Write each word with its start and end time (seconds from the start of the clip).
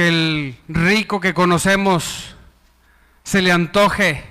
el 0.00 0.58
rico 0.68 1.20
que 1.20 1.34
conocemos 1.34 2.34
se 3.22 3.42
le 3.42 3.52
antoje 3.52 4.24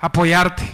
apoyarte. 0.00 0.72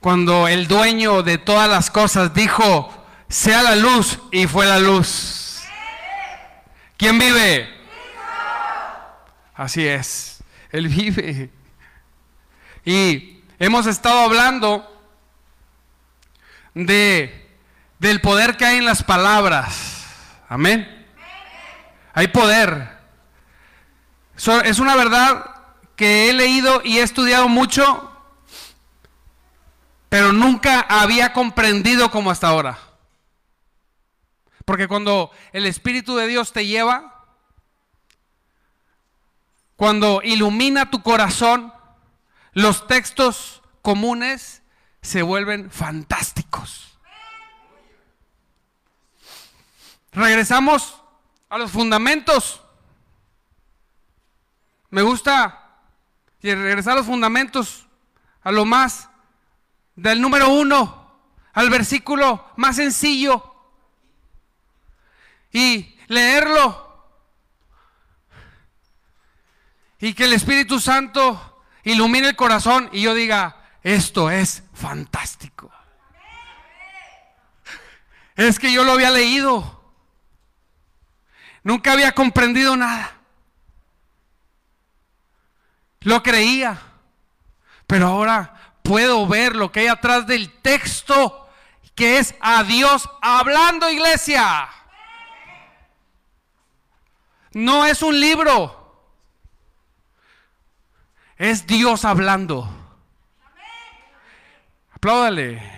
Cuando 0.00 0.48
el 0.48 0.68
dueño 0.68 1.22
de 1.22 1.38
todas 1.38 1.68
las 1.68 1.90
cosas 1.90 2.32
dijo, 2.32 3.06
sea 3.28 3.62
la 3.62 3.76
luz 3.76 4.18
y 4.30 4.46
fue 4.46 4.66
la 4.66 4.78
luz. 4.78 5.62
¿Quién 6.96 7.18
vive? 7.18 7.68
Así 9.54 9.86
es, 9.86 10.42
Él 10.70 10.88
vive. 10.88 11.50
Y 12.84 13.42
hemos 13.58 13.86
estado 13.86 14.20
hablando 14.20 14.84
de, 16.74 17.50
del 17.98 18.20
poder 18.20 18.56
que 18.56 18.64
hay 18.64 18.78
en 18.78 18.84
las 18.84 19.02
palabras. 19.02 20.06
Amén. 20.48 20.97
Hay 22.14 22.28
poder. 22.28 22.98
Es 24.64 24.78
una 24.78 24.96
verdad 24.96 25.54
que 25.96 26.30
he 26.30 26.32
leído 26.32 26.80
y 26.84 26.98
he 26.98 27.02
estudiado 27.02 27.48
mucho, 27.48 28.12
pero 30.08 30.32
nunca 30.32 30.80
había 30.80 31.32
comprendido 31.32 32.10
como 32.10 32.30
hasta 32.30 32.48
ahora. 32.48 32.78
Porque 34.64 34.86
cuando 34.86 35.30
el 35.52 35.66
Espíritu 35.66 36.16
de 36.16 36.26
Dios 36.26 36.52
te 36.52 36.66
lleva, 36.66 37.24
cuando 39.76 40.20
ilumina 40.22 40.90
tu 40.90 41.02
corazón, 41.02 41.72
los 42.52 42.86
textos 42.86 43.62
comunes 43.82 44.62
se 45.02 45.22
vuelven 45.22 45.70
fantásticos. 45.70 46.98
Regresamos 50.12 50.97
a 51.48 51.58
los 51.58 51.70
fundamentos. 51.70 52.62
Me 54.90 55.02
gusta 55.02 55.76
regresar 56.42 56.94
a 56.94 56.96
los 56.96 57.06
fundamentos, 57.06 57.86
a 58.42 58.52
lo 58.52 58.64
más, 58.64 59.08
del 59.96 60.20
número 60.20 60.48
uno, 60.50 61.18
al 61.52 61.70
versículo 61.70 62.44
más 62.56 62.76
sencillo. 62.76 63.54
Y 65.52 65.98
leerlo. 66.06 66.86
Y 70.00 70.14
que 70.14 70.24
el 70.24 70.32
Espíritu 70.32 70.78
Santo 70.78 71.64
ilumine 71.82 72.28
el 72.28 72.36
corazón 72.36 72.88
y 72.92 73.02
yo 73.02 73.14
diga, 73.14 73.64
esto 73.82 74.30
es 74.30 74.62
fantástico. 74.74 75.72
Es 78.36 78.60
que 78.60 78.72
yo 78.72 78.84
lo 78.84 78.92
había 78.92 79.10
leído. 79.10 79.77
Nunca 81.68 81.92
había 81.92 82.12
comprendido 82.12 82.78
nada. 82.78 83.12
Lo 86.00 86.22
creía. 86.22 86.80
Pero 87.86 88.06
ahora 88.06 88.72
puedo 88.82 89.26
ver 89.26 89.54
lo 89.54 89.70
que 89.70 89.80
hay 89.80 89.88
atrás 89.88 90.26
del 90.26 90.50
texto, 90.62 91.46
que 91.94 92.16
es 92.16 92.34
a 92.40 92.64
Dios 92.64 93.10
hablando, 93.20 93.90
iglesia. 93.90 94.66
No 97.52 97.84
es 97.84 98.00
un 98.00 98.18
libro. 98.18 99.12
Es 101.36 101.66
Dios 101.66 102.06
hablando. 102.06 102.66
Apláudale. 104.94 105.77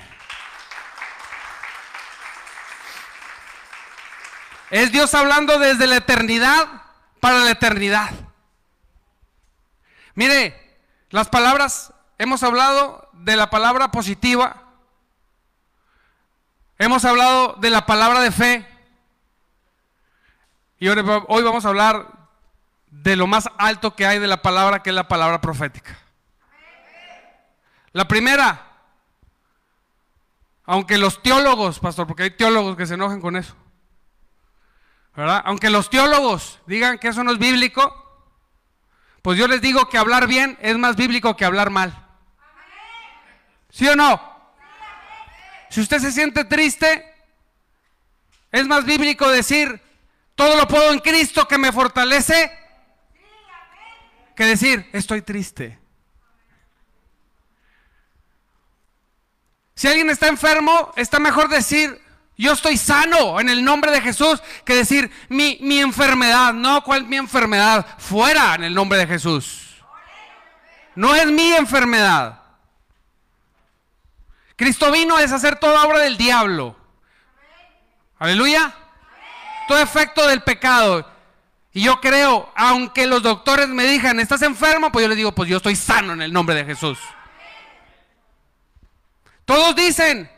Es 4.70 4.92
Dios 4.92 5.12
hablando 5.14 5.58
desde 5.58 5.86
la 5.86 5.96
eternidad 5.96 6.66
para 7.18 7.40
la 7.40 7.50
eternidad. 7.50 8.10
Mire, 10.14 10.78
las 11.10 11.28
palabras, 11.28 11.92
hemos 12.18 12.42
hablado 12.42 13.10
de 13.12 13.36
la 13.36 13.50
palabra 13.50 13.90
positiva, 13.90 14.62
hemos 16.78 17.04
hablado 17.04 17.54
de 17.54 17.70
la 17.70 17.84
palabra 17.84 18.20
de 18.20 18.30
fe, 18.30 18.66
y 20.78 20.88
hoy 20.88 21.42
vamos 21.42 21.64
a 21.64 21.68
hablar 21.68 22.06
de 22.90 23.16
lo 23.16 23.26
más 23.26 23.48
alto 23.58 23.94
que 23.94 24.06
hay 24.06 24.18
de 24.18 24.26
la 24.26 24.40
palabra, 24.40 24.82
que 24.82 24.90
es 24.90 24.96
la 24.96 25.08
palabra 25.08 25.40
profética. 25.40 25.96
La 27.92 28.06
primera, 28.06 28.66
aunque 30.64 30.96
los 30.96 31.22
teólogos, 31.22 31.80
pastor, 31.80 32.06
porque 32.06 32.22
hay 32.22 32.30
teólogos 32.30 32.76
que 32.76 32.86
se 32.86 32.94
enojan 32.94 33.20
con 33.20 33.36
eso, 33.36 33.56
aunque 35.14 35.70
los 35.70 35.90
teólogos 35.90 36.60
digan 36.66 36.98
que 36.98 37.08
eso 37.08 37.24
no 37.24 37.32
es 37.32 37.38
bíblico, 37.38 37.96
pues 39.22 39.38
yo 39.38 39.46
les 39.48 39.60
digo 39.60 39.88
que 39.88 39.98
hablar 39.98 40.26
bien 40.26 40.58
es 40.62 40.78
más 40.78 40.96
bíblico 40.96 41.36
que 41.36 41.44
hablar 41.44 41.70
mal. 41.70 42.06
¿Sí 43.70 43.86
o 43.88 43.96
no? 43.96 44.30
Si 45.68 45.80
usted 45.80 45.98
se 45.98 46.10
siente 46.10 46.44
triste, 46.44 47.14
es 48.50 48.66
más 48.66 48.84
bíblico 48.84 49.28
decir, 49.30 49.80
todo 50.34 50.56
lo 50.56 50.66
puedo 50.66 50.90
en 50.92 50.98
Cristo 50.98 51.46
que 51.46 51.58
me 51.58 51.70
fortalece, 51.70 52.50
que 54.34 54.44
decir, 54.44 54.88
estoy 54.92 55.22
triste. 55.22 55.78
Si 59.74 59.86
alguien 59.86 60.10
está 60.10 60.28
enfermo, 60.28 60.92
está 60.96 61.18
mejor 61.18 61.48
decir, 61.48 62.02
yo 62.40 62.52
estoy 62.52 62.78
sano 62.78 63.38
en 63.38 63.50
el 63.50 63.62
nombre 63.62 63.92
de 63.92 64.00
Jesús 64.00 64.42
que 64.64 64.74
decir 64.74 65.10
mi, 65.28 65.58
mi 65.60 65.78
enfermedad. 65.78 66.54
No, 66.54 66.82
¿cuál 66.82 67.02
es 67.02 67.08
mi 67.08 67.16
enfermedad? 67.16 67.86
Fuera 67.98 68.54
en 68.54 68.64
el 68.64 68.72
nombre 68.72 68.98
de 68.98 69.06
Jesús. 69.06 69.76
No 70.94 71.14
es 71.14 71.26
mi 71.26 71.52
enfermedad. 71.52 72.40
Cristo 74.56 74.90
vino 74.90 75.16
a 75.16 75.20
deshacer 75.20 75.56
toda 75.56 75.84
obra 75.84 75.98
del 75.98 76.16
diablo. 76.16 76.76
Aleluya. 78.18 78.74
Todo 79.68 79.78
efecto 79.78 80.26
del 80.26 80.42
pecado. 80.42 81.06
Y 81.74 81.82
yo 81.82 82.00
creo, 82.00 82.50
aunque 82.56 83.06
los 83.06 83.22
doctores 83.22 83.68
me 83.68 83.84
digan, 83.84 84.18
¿estás 84.18 84.40
enfermo? 84.40 84.90
Pues 84.90 85.02
yo 85.02 85.08
les 85.08 85.16
digo, 85.18 85.32
pues 85.32 85.48
yo 85.48 85.58
estoy 85.58 85.76
sano 85.76 86.14
en 86.14 86.22
el 86.22 86.32
nombre 86.32 86.54
de 86.54 86.64
Jesús. 86.64 86.98
Todos 89.44 89.76
dicen, 89.76 90.30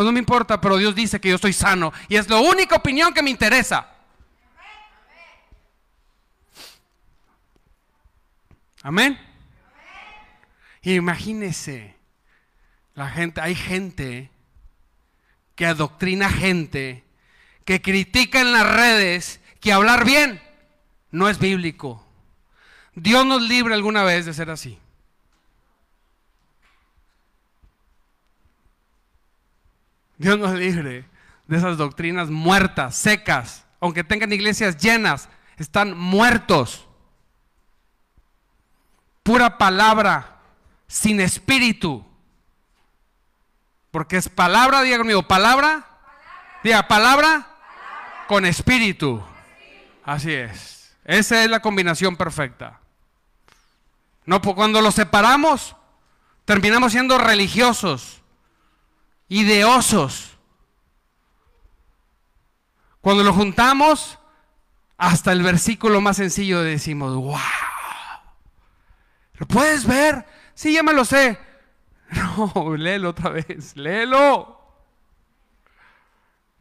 pues 0.00 0.06
no 0.06 0.12
me 0.12 0.18
importa, 0.18 0.58
pero 0.58 0.78
Dios 0.78 0.94
dice 0.94 1.20
que 1.20 1.28
yo 1.28 1.34
estoy 1.34 1.52
sano 1.52 1.92
y 2.08 2.16
es 2.16 2.26
la 2.30 2.38
única 2.38 2.76
opinión 2.76 3.12
que 3.12 3.22
me 3.22 3.28
interesa. 3.28 3.86
Amén. 8.82 9.20
Imagínese, 10.80 11.96
la 12.94 13.10
gente, 13.10 13.42
hay 13.42 13.54
gente 13.54 14.30
que 15.54 15.66
adoctrina 15.66 16.30
gente, 16.30 17.04
que 17.66 17.82
critica 17.82 18.40
en 18.40 18.52
las 18.52 18.74
redes 18.74 19.42
que 19.60 19.70
hablar 19.70 20.06
bien 20.06 20.40
no 21.10 21.28
es 21.28 21.38
bíblico. 21.38 22.02
Dios 22.94 23.26
nos 23.26 23.42
libre 23.42 23.74
alguna 23.74 24.02
vez 24.02 24.24
de 24.24 24.32
ser 24.32 24.48
así. 24.48 24.78
Dios 30.20 30.38
nos 30.38 30.52
libre 30.52 31.06
de 31.46 31.56
esas 31.56 31.78
doctrinas 31.78 32.28
muertas, 32.28 32.94
secas, 32.94 33.64
aunque 33.80 34.04
tengan 34.04 34.30
iglesias 34.30 34.76
llenas, 34.76 35.30
están 35.56 35.96
muertos. 35.96 36.86
Pura 39.22 39.56
palabra, 39.56 40.36
sin 40.86 41.22
espíritu. 41.22 42.04
Porque 43.90 44.18
es 44.18 44.28
palabra, 44.28 44.82
diga 44.82 44.98
conmigo, 44.98 45.22
palabra, 45.22 45.86
diga 46.62 46.86
palabra, 46.86 47.56
con 48.28 48.44
espíritu. 48.44 49.24
Así 50.04 50.34
es. 50.34 50.94
Esa 51.02 51.44
es 51.44 51.48
la 51.50 51.60
combinación 51.60 52.16
perfecta. 52.16 52.80
No, 54.26 54.42
pues 54.42 54.54
cuando 54.54 54.82
los 54.82 54.96
separamos, 54.96 55.76
terminamos 56.44 56.92
siendo 56.92 57.16
religiosos 57.16 58.19
ideosos. 59.30 60.36
Cuando 63.00 63.24
lo 63.24 63.32
juntamos, 63.32 64.18
hasta 64.98 65.32
el 65.32 65.42
versículo 65.42 66.02
más 66.02 66.18
sencillo 66.18 66.62
decimos, 66.62 67.14
wow. 67.14 67.38
¿Lo 69.34 69.46
puedes 69.46 69.86
ver? 69.86 70.26
Sí, 70.52 70.74
ya 70.74 70.82
me 70.82 70.92
lo 70.92 71.06
sé. 71.06 71.38
No, 72.12 72.76
léelo 72.76 73.10
otra 73.10 73.30
vez, 73.30 73.76
léelo. 73.76 74.58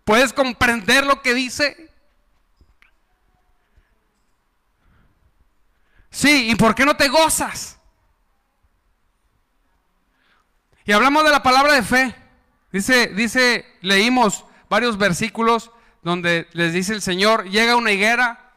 ¿Puedes 0.04 0.32
comprender 0.32 1.08
lo 1.08 1.24
que 1.24 1.34
dice? 1.34 1.92
Sí, 6.12 6.52
¿y 6.52 6.56
por 6.56 6.76
qué 6.76 6.86
no 6.86 6.96
te 6.96 7.08
gozas? 7.08 7.80
Y 10.86 10.92
hablamos 10.92 11.24
de 11.24 11.32
la 11.32 11.42
palabra 11.42 11.74
de 11.74 11.84
fe. 11.84 12.19
Dice, 12.72 13.08
dice, 13.08 13.66
leímos 13.82 14.46
varios 14.70 14.98
versículos 14.98 15.72
donde 16.02 16.48
les 16.54 16.74
dice 16.74 16.94
el 16.94 17.02
Señor, 17.02 17.50
llega 17.50 17.76
una 17.76 17.92
higuera, 17.92 18.52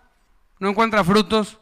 no 0.58 0.68
encuentra 0.68 1.04
frutos. 1.04 1.58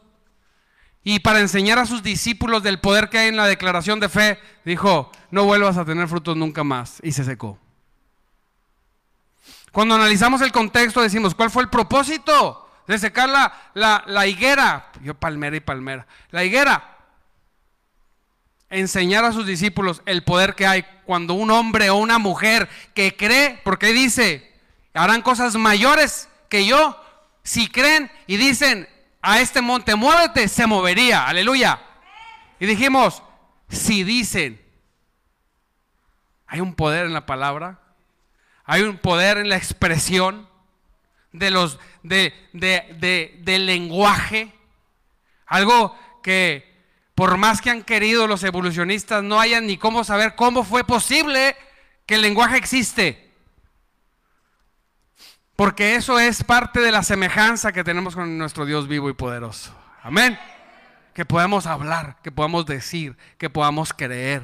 Y 1.03 1.19
para 1.19 1.39
enseñar 1.39 1.79
a 1.79 1.85
sus 1.85 2.03
discípulos 2.03 2.61
del 2.61 2.79
poder 2.79 3.09
que 3.09 3.17
hay 3.17 3.29
en 3.29 3.37
la 3.37 3.47
declaración 3.47 3.99
de 3.99 4.09
fe, 4.09 4.39
dijo, 4.65 5.11
no 5.31 5.45
vuelvas 5.45 5.77
a 5.77 5.85
tener 5.85 6.07
frutos 6.07 6.37
nunca 6.37 6.63
más. 6.63 6.99
Y 7.01 7.11
se 7.11 7.23
secó. 7.23 7.57
Cuando 9.71 9.95
analizamos 9.95 10.41
el 10.41 10.51
contexto 10.51 11.01
decimos, 11.01 11.33
¿cuál 11.33 11.49
fue 11.49 11.63
el 11.63 11.69
propósito 11.69 12.69
de 12.85 12.99
secar 12.99 13.29
la, 13.29 14.03
la 14.05 14.27
higuera? 14.27 14.91
Yo 15.01 15.15
palmera 15.15 15.55
y 15.55 15.61
palmera. 15.61 16.05
La 16.29 16.43
higuera. 16.43 16.90
Enseñar 18.71 19.23
a 19.25 19.31
sus 19.33 19.45
discípulos 19.45 20.01
el 20.07 20.23
poder 20.23 20.55
que 20.55 20.65
hay 20.65 20.85
cuando 21.05 21.35
un 21.35 21.51
hombre 21.51 21.91
o 21.91 21.97
una 21.97 22.17
mujer 22.17 22.67
que 22.95 23.15
cree, 23.15 23.59
porque 23.63 23.93
dice, 23.93 24.51
harán 24.93 25.21
cosas 25.21 25.55
mayores 25.55 26.27
que 26.49 26.65
yo, 26.65 26.99
si 27.43 27.67
creen 27.67 28.11
y 28.27 28.37
dicen, 28.37 28.87
a 29.21 29.39
este 29.39 29.61
monte, 29.61 29.95
muévete, 29.95 30.47
se 30.47 30.65
movería. 30.65 31.27
Aleluya. 31.27 31.79
Y 32.59 32.65
dijimos, 32.65 33.21
si 33.69 34.03
dicen, 34.03 34.61
hay 36.47 36.59
un 36.59 36.73
poder 36.73 37.05
en 37.05 37.13
la 37.13 37.25
palabra, 37.25 37.79
hay 38.65 38.81
un 38.83 38.97
poder 38.97 39.37
en 39.37 39.49
la 39.49 39.57
expresión 39.57 40.49
de 41.31 41.51
los, 41.51 41.79
de, 42.03 42.33
de, 42.53 43.39
del 43.43 43.65
lenguaje, 43.65 44.53
algo 45.45 45.97
que 46.21 46.70
por 47.21 47.37
más 47.37 47.61
que 47.61 47.69
han 47.69 47.83
querido 47.83 48.25
los 48.25 48.43
evolucionistas, 48.43 49.21
no 49.21 49.39
hayan 49.39 49.67
ni 49.67 49.77
cómo 49.77 50.03
saber 50.03 50.33
cómo 50.33 50.63
fue 50.63 50.83
posible 50.83 51.55
que 52.07 52.15
el 52.15 52.23
lenguaje 52.23 52.57
existe. 52.57 53.31
Porque 55.55 55.93
eso 55.93 56.19
es 56.19 56.43
parte 56.43 56.79
de 56.79 56.91
la 56.91 57.03
semejanza 57.03 57.73
que 57.73 57.83
tenemos 57.83 58.15
con 58.15 58.39
nuestro 58.39 58.65
Dios 58.65 58.87
vivo 58.87 59.07
y 59.07 59.13
poderoso. 59.13 59.71
Amén. 60.01 60.39
Que 61.13 61.23
podamos 61.23 61.67
hablar, 61.67 62.17
que 62.23 62.31
podamos 62.31 62.65
decir, 62.65 63.15
que 63.37 63.51
podamos 63.51 63.93
creer. 63.93 64.41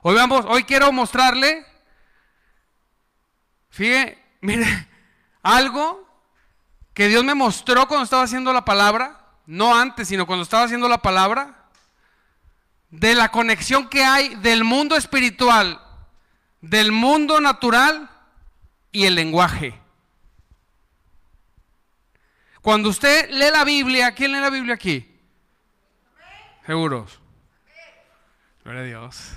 Hoy 0.00 0.14
vamos, 0.14 0.46
hoy 0.48 0.64
quiero 0.64 0.90
mostrarle, 0.92 1.62
fíjate, 3.68 4.18
mire, 4.40 4.88
algo 5.42 6.08
que 6.94 7.08
Dios 7.08 7.22
me 7.22 7.34
mostró 7.34 7.86
cuando 7.86 8.04
estaba 8.04 8.22
haciendo 8.22 8.50
la 8.50 8.64
palabra, 8.64 9.26
no 9.44 9.76
antes, 9.76 10.08
sino 10.08 10.24
cuando 10.24 10.44
estaba 10.44 10.64
haciendo 10.64 10.88
la 10.88 11.02
palabra, 11.02 11.58
de 12.92 13.14
la 13.14 13.30
conexión 13.30 13.88
que 13.88 14.04
hay 14.04 14.34
del 14.36 14.64
mundo 14.64 14.96
espiritual, 14.96 15.80
del 16.60 16.92
mundo 16.92 17.40
natural 17.40 18.08
y 18.92 19.06
el 19.06 19.14
lenguaje. 19.14 19.80
Cuando 22.60 22.90
usted 22.90 23.30
lee 23.30 23.50
la 23.50 23.64
Biblia, 23.64 24.12
¿quién 24.12 24.30
lee 24.32 24.40
la 24.40 24.50
Biblia 24.50 24.74
aquí? 24.74 25.08
Seguros. 26.66 27.18
Gloria 28.62 28.82
a 28.82 28.84
Dios. 28.84 29.32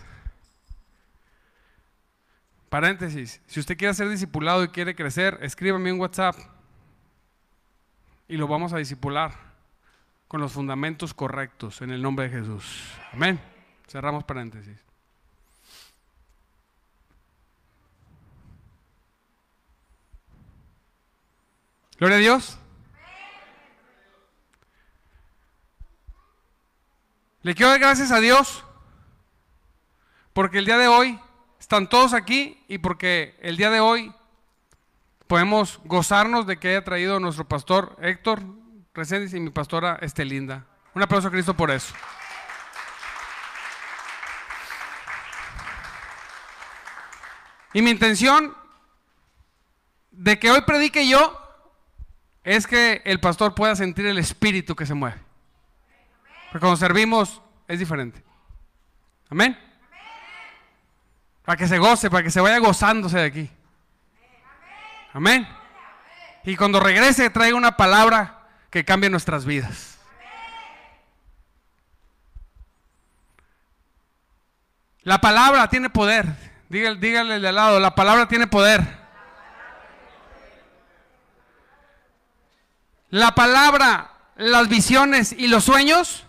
Paréntesis, 2.70 3.42
si 3.48 3.62
usted 3.62 3.78
quiere 3.78 3.94
ser 3.94 4.10
discipulado 4.10 4.66
y 4.66 4.68
quiere 4.68 4.96
crecer, 4.96 5.40
escríbame 5.42 5.90
en 5.90 6.00
WhatsApp 6.00 6.36
y 8.28 8.36
lo 8.36 8.50
vamos 8.50 8.74
a 8.74 8.78
discipular 8.78 9.45
con 10.28 10.42
los 10.42 10.54
fundamentos 10.54 11.14
correctos 11.14 11.82
en 11.82 11.92
el 11.92 12.02
nombre 12.02 12.30
de 12.30 12.40
Jesús. 12.40 12.84
Amén. 13.14 13.40
Cerramos 13.88 14.24
paréntesis. 14.24 14.78
Gloria 21.98 22.18
a 22.18 22.20
Dios. 22.20 22.58
Le 27.42 27.54
quiero 27.54 27.70
dar 27.70 27.80
gracias 27.80 28.12
a 28.12 28.20
Dios 28.20 28.66
porque 30.34 30.58
el 30.58 30.66
día 30.66 30.78
de 30.78 30.88
hoy 30.88 31.20
están 31.60 31.88
todos 31.88 32.14
aquí 32.14 32.62
y 32.68 32.80
porque 32.80 33.38
el 33.42 33.56
día 33.56 33.70
de 33.70 33.80
hoy 33.80 34.14
podemos 35.28 35.80
gozarnos 35.86 36.48
de 36.48 36.58
que 36.58 36.70
haya 36.70 36.84
traído 36.84 37.20
nuestro 37.20 37.48
pastor 37.48 37.96
Héctor 38.02 38.42
Reséndiz 38.96 39.34
y 39.34 39.42
mi 39.42 39.50
pastora 39.50 39.98
Estelinda. 40.02 40.66
Un 40.94 41.04
aplauso 41.04 41.28
a 41.28 41.32
Cristo 41.32 41.54
por 41.54 41.70
eso. 41.70 41.94
Y 47.74 47.82
mi 47.82 47.92
intención 47.92 48.56
de 50.12 50.40
que 50.40 50.50
hoy 50.50 50.62
predique 50.62 51.10
yo 51.10 51.42
es 52.46 52.68
que 52.68 53.02
el 53.04 53.20
pastor 53.20 53.54
pueda 53.54 53.76
sentir 53.76 54.06
el 54.06 54.18
espíritu 54.18 54.78
que 54.78 54.86
se 54.86 54.94
mueve. 54.94 55.20
Porque 56.54 56.62
cuando 56.62 56.78
servimos 56.78 57.42
es 57.68 57.80
diferente. 57.80 58.24
Amén. 59.30 59.60
Para 61.44 61.58
que 61.58 61.68
se 61.68 61.80
goce, 61.80 62.10
para 62.10 62.24
que 62.24 62.32
se 62.32 62.40
vaya 62.40 62.60
gozándose 62.60 63.18
de 63.18 63.26
aquí. 63.26 63.52
Amén. 65.12 65.46
Y 66.46 66.56
cuando 66.56 66.80
regrese 66.80 67.30
traiga 67.30 67.58
una 67.58 67.76
palabra 67.76 68.35
que 68.76 68.84
cambie 68.84 69.10
nuestras 69.10 69.46
vidas. 69.46 69.98
La 75.04 75.22
palabra 75.22 75.70
tiene 75.70 75.90
poder. 75.90 76.26
Dígale, 76.68 77.00
dígale 77.00 77.40
de 77.40 77.48
al 77.48 77.56
lado, 77.56 77.80
la 77.80 77.96
palabra 77.96 78.28
tiene 78.28 78.48
poder. 78.48 78.82
La 83.12 83.34
palabra, 83.34 84.12
las 84.36 84.68
visiones 84.68 85.32
y 85.32 85.48
los 85.48 85.64
sueños 85.64 86.26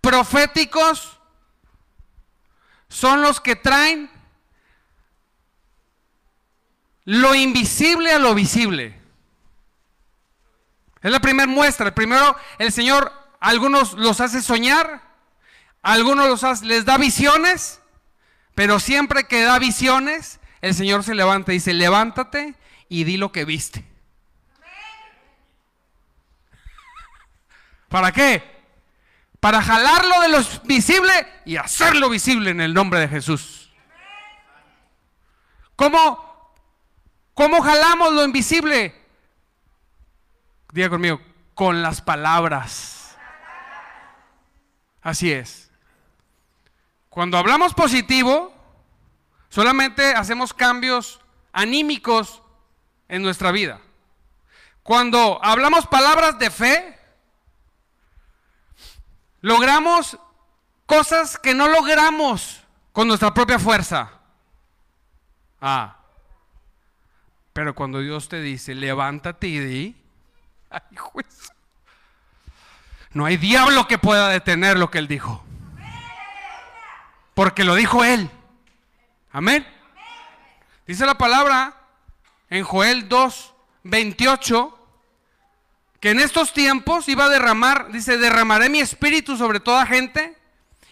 proféticos 0.00 1.20
son 2.88 3.22
los 3.22 3.40
que 3.40 3.54
traen 3.54 4.10
lo 7.04 7.36
invisible 7.36 8.10
a 8.10 8.18
lo 8.18 8.34
visible. 8.34 9.01
Es 11.02 11.10
la 11.10 11.20
primera 11.20 11.46
muestra. 11.46 11.94
Primero, 11.94 12.36
el 12.58 12.72
Señor, 12.72 13.12
algunos 13.40 13.94
los 13.94 14.20
hace 14.20 14.40
soñar, 14.40 15.02
algunos 15.82 16.28
los 16.28 16.62
les 16.62 16.84
da 16.84 16.96
visiones, 16.96 17.80
pero 18.54 18.78
siempre 18.78 19.24
que 19.24 19.42
da 19.42 19.58
visiones, 19.58 20.38
el 20.60 20.74
Señor 20.74 21.04
se 21.04 21.14
levanta 21.14 21.52
y 21.52 21.56
dice, 21.56 21.74
levántate 21.74 22.54
y 22.88 23.04
di 23.04 23.16
lo 23.16 23.32
que 23.32 23.44
viste. 23.44 23.84
¿Para 27.88 28.12
qué? 28.12 28.52
para 29.42 29.60
jalarlo 29.60 30.20
de 30.20 30.28
lo 30.28 30.38
visible 30.62 31.12
y 31.44 31.56
hacerlo 31.56 32.08
visible 32.08 32.52
en 32.52 32.60
el 32.60 32.72
nombre 32.72 33.00
de 33.00 33.08
Jesús. 33.08 33.72
¿Cómo, 35.74 36.54
cómo 37.34 37.60
jalamos 37.60 38.12
lo 38.12 38.24
invisible? 38.24 39.01
Diga 40.72 40.88
conmigo, 40.88 41.20
con 41.54 41.82
las 41.82 42.00
palabras. 42.00 43.14
Así 45.02 45.30
es. 45.30 45.70
Cuando 47.10 47.36
hablamos 47.36 47.74
positivo, 47.74 48.54
solamente 49.50 50.14
hacemos 50.14 50.54
cambios 50.54 51.20
anímicos 51.52 52.42
en 53.08 53.22
nuestra 53.22 53.52
vida. 53.52 53.80
Cuando 54.82 55.38
hablamos 55.44 55.86
palabras 55.86 56.38
de 56.38 56.50
fe, 56.50 56.98
logramos 59.42 60.18
cosas 60.86 61.38
que 61.38 61.52
no 61.54 61.68
logramos 61.68 62.62
con 62.92 63.08
nuestra 63.08 63.34
propia 63.34 63.58
fuerza. 63.58 64.10
Ah. 65.60 65.98
Pero 67.52 67.74
cuando 67.74 68.00
Dios 68.00 68.30
te 68.30 68.40
dice, 68.40 68.74
levántate 68.74 69.48
y 69.48 69.58
di, 69.58 70.01
No 73.14 73.26
hay 73.26 73.36
diablo 73.36 73.86
que 73.86 73.98
pueda 73.98 74.30
detener 74.30 74.78
lo 74.78 74.90
que 74.90 74.98
Él 74.98 75.06
dijo. 75.06 75.44
Porque 77.34 77.62
lo 77.62 77.74
dijo 77.74 78.04
Él. 78.04 78.30
Amén. 79.32 79.66
Dice 80.86 81.04
la 81.04 81.18
palabra 81.18 81.74
en 82.48 82.64
Joel 82.64 83.08
2, 83.08 83.54
28 83.84 84.78
que 86.00 86.10
en 86.10 86.18
estos 86.18 86.52
tiempos 86.52 87.08
iba 87.08 87.26
a 87.26 87.28
derramar, 87.28 87.92
dice, 87.92 88.18
derramaré 88.18 88.68
mi 88.68 88.80
espíritu 88.80 89.36
sobre 89.36 89.60
toda 89.60 89.86
gente 89.86 90.36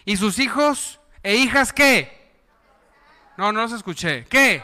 y 0.05 0.15
sus 0.15 0.39
hijos 0.39 1.01
e 1.21 1.35
hijas, 1.35 1.73
¿qué? 1.73 2.31
No, 3.35 3.51
no 3.51 3.61
los 3.61 3.73
escuché. 3.73 4.25
¿Qué? 4.25 4.63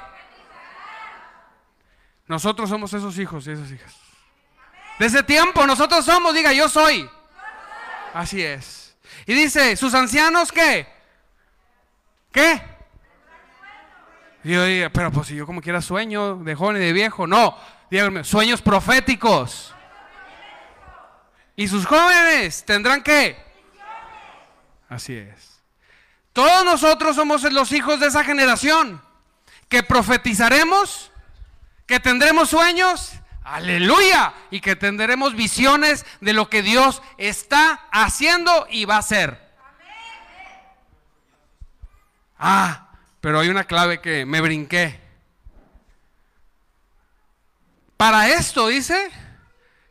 Nosotros 2.28 2.70
somos 2.70 2.94
esos 2.94 3.18
hijos 3.20 3.46
y 3.48 3.52
esas 3.52 3.72
hijas. 3.72 4.07
De 5.00 5.06
ese 5.06 5.24
tiempo 5.24 5.66
nosotros 5.66 6.04
somos, 6.06 6.34
diga, 6.34 6.54
yo 6.54 6.68
soy. 6.70 7.10
Así 8.14 8.44
es. 8.44 8.96
Y 9.26 9.34
dice, 9.34 9.76
sus 9.76 9.94
ancianos, 9.94 10.52
¿qué? 10.52 10.88
¿Qué? 12.32 12.62
Y 14.44 14.54
yo 14.54 14.64
digo, 14.64 14.90
pero 14.92 15.12
pues 15.12 15.28
si 15.28 15.36
yo 15.36 15.46
como 15.46 15.62
quiera 15.62 15.82
sueño 15.82 16.38
de 16.38 16.56
joven 16.56 16.78
y 16.78 16.86
de 16.86 16.94
viejo, 16.94 17.28
no, 17.28 17.58
díganme, 17.92 18.24
sueños 18.24 18.62
proféticos. 18.62 19.74
Y 21.56 21.68
sus 21.68 21.86
jóvenes 21.86 22.64
tendrán 22.66 23.04
qué? 23.04 23.38
Así 24.90 25.16
es. 25.16 25.62
Todos 26.32 26.64
nosotros 26.64 27.16
somos 27.16 27.44
los 27.52 27.72
hijos 27.72 28.00
de 28.00 28.08
esa 28.08 28.24
generación 28.24 29.02
que 29.68 29.84
profetizaremos, 29.84 31.12
que 31.86 32.00
tendremos 32.00 32.50
sueños, 32.50 33.14
aleluya, 33.48 34.34
y 34.52 34.60
que 34.60 34.76
tendremos 34.76 35.36
visiones 35.36 36.06
de 36.22 36.34
lo 36.34 36.50
que 36.50 36.62
Dios 36.62 37.02
está 37.18 37.88
haciendo 37.92 38.68
y 38.70 38.86
va 38.86 38.96
a 38.96 39.00
hacer. 39.00 39.48
Ah, 42.38 42.90
pero 43.22 43.40
hay 43.40 43.50
una 43.50 43.64
clave 43.64 44.02
que 44.02 44.26
me 44.26 44.42
brinqué. 44.42 45.00
Para 47.96 48.30
esto 48.30 48.68
dice 48.68 49.10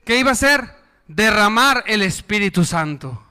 que 0.05 0.19
iba 0.19 0.31
a 0.31 0.37
ser 0.37 0.77
derramar 1.09 1.83
el 1.87 2.03
Espíritu 2.03 2.65
Santo. 2.65 3.23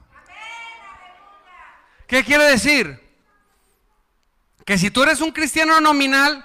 ¿Qué 2.06 2.24
quiere 2.24 2.44
decir? 2.44 3.02
Que 4.64 4.76
si 4.76 4.90
tú 4.90 5.02
eres 5.02 5.20
un 5.20 5.32
cristiano 5.32 5.80
nominal, 5.80 6.44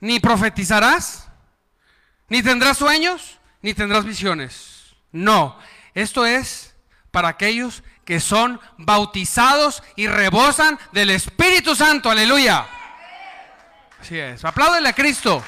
ni 0.00 0.20
profetizarás, 0.20 1.25
ni 2.28 2.42
tendrás 2.42 2.78
sueños, 2.78 3.38
ni 3.62 3.74
tendrás 3.74 4.04
visiones. 4.04 4.94
No, 5.12 5.58
esto 5.94 6.26
es 6.26 6.74
para 7.10 7.28
aquellos 7.28 7.82
que 8.04 8.20
son 8.20 8.60
bautizados 8.78 9.82
y 9.96 10.06
rebosan 10.06 10.78
del 10.92 11.10
Espíritu 11.10 11.74
Santo. 11.74 12.10
Aleluya. 12.10 12.66
Así 14.00 14.18
es. 14.18 14.44
Apláudele 14.44 14.88
a 14.88 14.92
Cristo. 14.92 15.42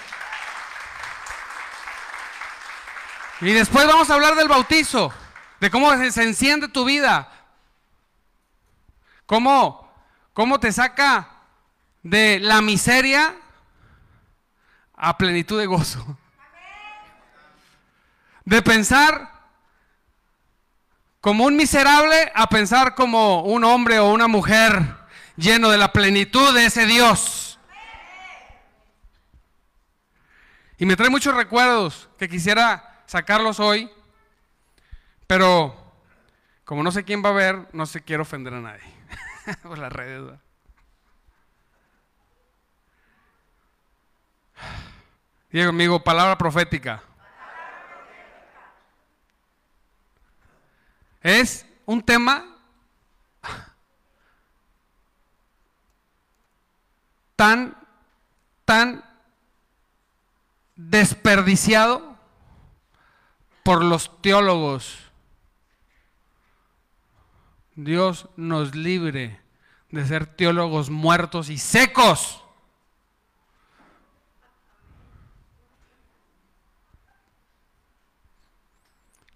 Y 3.40 3.52
después 3.52 3.86
vamos 3.86 4.10
a 4.10 4.14
hablar 4.14 4.34
del 4.34 4.48
bautizo, 4.48 5.12
de 5.60 5.70
cómo 5.70 5.96
se 6.10 6.24
enciende 6.24 6.66
tu 6.66 6.84
vida, 6.84 7.30
cómo, 9.26 9.92
cómo 10.32 10.58
te 10.58 10.72
saca 10.72 11.28
de 12.02 12.40
la 12.40 12.60
miseria 12.60 13.36
a 14.96 15.16
plenitud 15.16 15.60
de 15.60 15.66
gozo. 15.66 16.18
De 18.48 18.62
pensar 18.62 19.30
como 21.20 21.44
un 21.44 21.54
miserable 21.54 22.32
a 22.34 22.48
pensar 22.48 22.94
como 22.94 23.42
un 23.42 23.62
hombre 23.62 23.98
o 23.98 24.10
una 24.10 24.26
mujer 24.26 24.96
lleno 25.36 25.68
de 25.68 25.76
la 25.76 25.92
plenitud 25.92 26.54
de 26.54 26.64
ese 26.64 26.86
Dios. 26.86 27.58
Y 30.78 30.86
me 30.86 30.96
trae 30.96 31.10
muchos 31.10 31.34
recuerdos 31.34 32.08
que 32.18 32.26
quisiera 32.26 33.02
sacarlos 33.04 33.60
hoy, 33.60 33.90
pero 35.26 35.76
como 36.64 36.82
no 36.82 36.90
sé 36.90 37.04
quién 37.04 37.22
va 37.22 37.28
a 37.28 37.32
ver, 37.32 37.68
no 37.74 37.84
sé 37.84 38.02
quiero 38.02 38.22
ofender 38.22 38.54
a 38.54 38.62
nadie 38.62 38.94
por 39.62 39.76
las 39.76 39.92
redes. 39.92 40.40
Diego 45.50 45.68
amigo, 45.68 46.02
palabra 46.02 46.38
profética. 46.38 47.02
Es 51.20 51.66
un 51.86 52.02
tema 52.02 52.44
tan, 57.36 57.76
tan 58.64 59.04
desperdiciado 60.76 62.16
por 63.62 63.84
los 63.84 64.20
teólogos. 64.22 64.98
Dios 67.74 68.28
nos 68.36 68.74
libre 68.74 69.40
de 69.90 70.06
ser 70.06 70.26
teólogos 70.26 70.90
muertos 70.90 71.48
y 71.48 71.58
secos. 71.58 72.42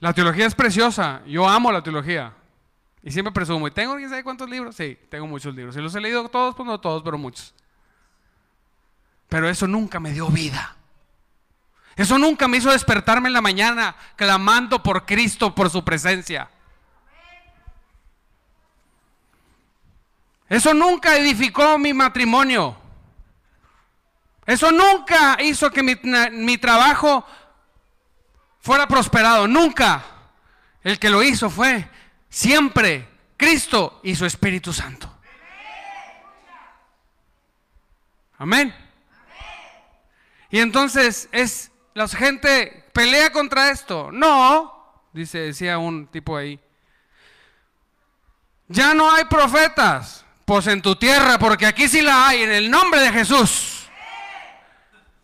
La 0.03 0.13
teología 0.13 0.47
es 0.47 0.55
preciosa. 0.57 1.23
Yo 1.27 1.49
amo 1.49 1.71
la 1.71 1.81
teología. 1.81 2.33
Y 3.05 3.13
siempre 3.13 3.31
presumo. 3.31 3.69
¿Y 3.69 3.71
tengo 3.71 3.95
quién 3.95 4.11
sabe 4.11 4.25
cuántos 4.25 4.51
libros? 4.51 4.75
Sí, 4.75 4.99
tengo 5.09 5.29
muchos 5.29 5.55
libros. 5.55 5.77
¿Y 5.77 5.81
los 5.81 5.95
he 5.95 6.01
leído 6.01 6.29
todos? 6.29 6.57
Pues 6.57 6.67
no 6.67 6.81
todos, 6.81 7.05
pero 7.05 7.17
muchos. 7.17 7.55
Pero 9.29 9.49
eso 9.49 9.69
nunca 9.69 10.01
me 10.01 10.11
dio 10.11 10.27
vida. 10.27 10.75
Eso 11.95 12.19
nunca 12.19 12.49
me 12.49 12.57
hizo 12.57 12.73
despertarme 12.73 13.29
en 13.29 13.33
la 13.33 13.41
mañana 13.41 13.95
clamando 14.17 14.83
por 14.83 15.07
Cristo, 15.07 15.55
por 15.55 15.71
su 15.71 15.85
presencia. 15.85 16.51
Eso 20.49 20.75
nunca 20.75 21.17
edificó 21.17 21.79
mi 21.79 21.95
matrimonio. 21.95 22.77
Eso 24.47 24.73
nunca 24.73 25.41
hizo 25.41 25.71
que 25.71 25.85
mi, 25.85 25.95
mi 26.33 26.59
trabajo 26.59 27.25
fuera 28.63 28.89
prosperado. 28.89 29.47
Nunca. 29.47 30.03
El 30.83 30.99
que 30.99 31.11
lo 31.11 31.23
hizo 31.23 31.51
fue 31.51 31.89
siempre 32.29 33.07
Cristo 33.37 34.01
y 34.03 34.17
su 34.17 34.25
Espíritu 34.25 34.73
Santo. 34.73 35.13
Amén. 38.39 38.75
Y 40.51 40.59
entonces 40.59 41.29
es 41.31 41.71
la 41.95 42.09
gente 42.09 42.85
pelea 42.93 43.31
contra 43.31 43.71
esto. 43.71 44.11
No, 44.13 45.07
dice 45.13 45.39
decía 45.39 45.79
un 45.79 46.07
tipo 46.09 46.37
ahí. 46.37 46.59
Ya 48.69 48.95
no 48.95 49.13
hay 49.13 49.25
profetas, 49.27 50.25
pues 50.45 50.67
en 50.67 50.83
tu 50.83 50.97
tierra, 50.97 51.39
porque 51.39 51.67
aquí 51.67 51.89
sí 51.89 52.01
la 52.01 52.29
hay 52.29 52.43
en 52.43 52.51
el 52.51 52.71
nombre 52.71 53.01
de 53.01 53.13
Jesús. 53.13 53.89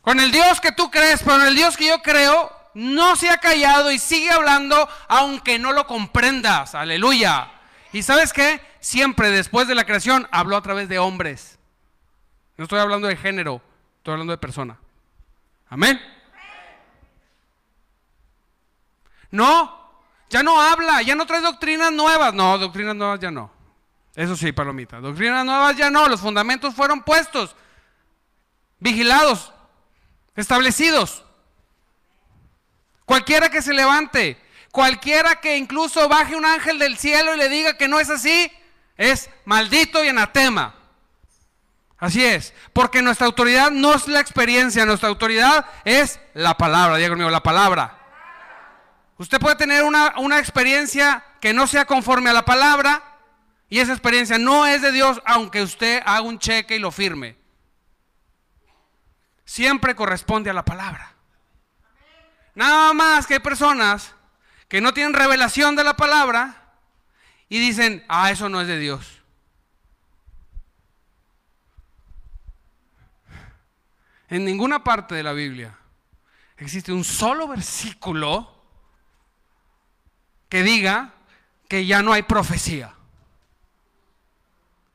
Con 0.02 0.20
el 0.20 0.30
Dios 0.30 0.60
que 0.60 0.72
tú 0.72 0.90
crees, 0.90 1.22
pero 1.22 1.40
en 1.40 1.48
el 1.48 1.56
Dios 1.56 1.76
que 1.76 1.86
yo 1.86 2.00
creo, 2.02 2.57
no 2.74 3.16
se 3.16 3.30
ha 3.30 3.38
callado 3.38 3.90
y 3.90 3.98
sigue 3.98 4.30
hablando 4.30 4.88
aunque 5.08 5.58
no 5.58 5.72
lo 5.72 5.86
comprendas. 5.86 6.74
Aleluya. 6.74 7.50
¿Y 7.92 8.02
sabes 8.02 8.32
qué? 8.32 8.60
Siempre 8.80 9.30
después 9.30 9.66
de 9.68 9.74
la 9.74 9.84
creación 9.84 10.28
habló 10.30 10.56
a 10.56 10.62
través 10.62 10.88
de 10.88 10.98
hombres. 10.98 11.58
No 12.56 12.64
estoy 12.64 12.80
hablando 12.80 13.08
de 13.08 13.16
género, 13.16 13.62
estoy 13.98 14.12
hablando 14.12 14.32
de 14.32 14.38
persona. 14.38 14.78
Amén. 15.68 16.00
No, 19.30 19.78
ya 20.30 20.42
no 20.42 20.60
habla, 20.60 21.02
ya 21.02 21.14
no 21.14 21.26
trae 21.26 21.40
doctrinas 21.40 21.92
nuevas. 21.92 22.34
No, 22.34 22.58
doctrinas 22.58 22.96
nuevas 22.96 23.20
ya 23.20 23.30
no. 23.30 23.50
Eso 24.14 24.36
sí, 24.36 24.52
palomita. 24.52 25.00
Doctrinas 25.00 25.44
nuevas 25.44 25.76
ya 25.76 25.90
no. 25.90 26.08
Los 26.08 26.20
fundamentos 26.20 26.74
fueron 26.74 27.02
puestos, 27.02 27.54
vigilados, 28.78 29.52
establecidos. 30.34 31.24
Cualquiera 33.08 33.48
que 33.48 33.62
se 33.62 33.72
levante, 33.72 34.36
cualquiera 34.70 35.40
que 35.40 35.56
incluso 35.56 36.10
baje 36.10 36.36
un 36.36 36.44
ángel 36.44 36.78
del 36.78 36.98
cielo 36.98 37.34
y 37.34 37.38
le 37.38 37.48
diga 37.48 37.78
que 37.78 37.88
no 37.88 37.98
es 38.00 38.10
así, 38.10 38.52
es 38.98 39.30
maldito 39.46 40.04
y 40.04 40.08
anatema. 40.08 40.74
Así 41.96 42.22
es, 42.22 42.52
porque 42.74 43.00
nuestra 43.00 43.26
autoridad 43.26 43.70
no 43.70 43.94
es 43.94 44.08
la 44.08 44.20
experiencia, 44.20 44.84
nuestra 44.84 45.08
autoridad 45.08 45.64
es 45.86 46.20
la 46.34 46.58
palabra, 46.58 46.98
diga 46.98 47.08
conmigo, 47.08 47.30
la 47.30 47.42
palabra. 47.42 47.98
Usted 49.16 49.40
puede 49.40 49.56
tener 49.56 49.84
una, 49.84 50.12
una, 50.18 50.38
experiencia 50.38 51.24
que 51.40 51.54
no 51.54 51.66
sea 51.66 51.86
conforme 51.86 52.28
a 52.28 52.34
la 52.34 52.44
palabra 52.44 53.02
y 53.70 53.78
esa 53.78 53.92
experiencia 53.92 54.36
no 54.36 54.66
es 54.66 54.82
de 54.82 54.92
Dios, 54.92 55.22
aunque 55.24 55.62
usted 55.62 56.02
haga 56.04 56.20
un 56.20 56.38
cheque 56.38 56.76
y 56.76 56.78
lo 56.78 56.90
firme. 56.90 57.38
Siempre 59.46 59.96
corresponde 59.96 60.50
a 60.50 60.52
la 60.52 60.66
palabra. 60.66 61.14
Nada 62.58 62.92
más 62.92 63.24
que 63.24 63.34
hay 63.34 63.40
personas 63.40 64.16
que 64.66 64.80
no 64.80 64.92
tienen 64.92 65.14
revelación 65.14 65.76
de 65.76 65.84
la 65.84 65.96
palabra 65.96 66.72
y 67.48 67.60
dicen, 67.60 68.04
ah, 68.08 68.32
eso 68.32 68.48
no 68.48 68.60
es 68.60 68.66
de 68.66 68.80
Dios. 68.80 69.22
En 74.28 74.44
ninguna 74.44 74.82
parte 74.82 75.14
de 75.14 75.22
la 75.22 75.32
Biblia 75.34 75.78
existe 76.56 76.92
un 76.92 77.04
solo 77.04 77.46
versículo 77.46 78.60
que 80.48 80.64
diga 80.64 81.14
que 81.68 81.86
ya 81.86 82.02
no 82.02 82.12
hay 82.12 82.24
profecía. 82.24 82.92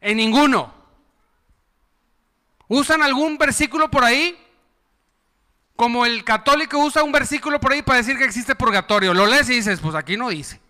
En 0.02 0.18
ninguno. 0.18 0.74
¿Usan 2.68 3.02
algún 3.02 3.38
versículo 3.38 3.90
por 3.90 4.04
ahí? 4.04 4.38
Como 5.76 6.06
el 6.06 6.24
católico 6.24 6.78
usa 6.78 7.04
un 7.04 7.12
versículo 7.12 7.60
por 7.60 7.72
ahí 7.72 7.82
para 7.82 7.98
decir 7.98 8.18
que 8.18 8.26
existe 8.26 8.56
purgatorio. 8.56 9.14
Lo 9.14 9.26
lees 9.26 9.50
y 9.50 9.56
dices, 9.56 9.80
pues 9.80 9.96
aquí 9.96 10.18
no 10.18 10.30
dice. 10.30 10.62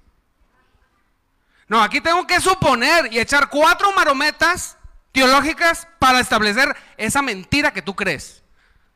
No, 1.67 1.81
aquí 1.81 2.01
tengo 2.01 2.25
que 2.27 2.39
suponer 2.39 3.11
y 3.11 3.19
echar 3.19 3.49
cuatro 3.49 3.91
marometas 3.93 4.77
teológicas 5.11 5.87
para 5.99 6.19
establecer 6.19 6.75
esa 6.97 7.21
mentira 7.21 7.71
que 7.71 7.81
tú 7.81 7.95
crees. 7.95 8.43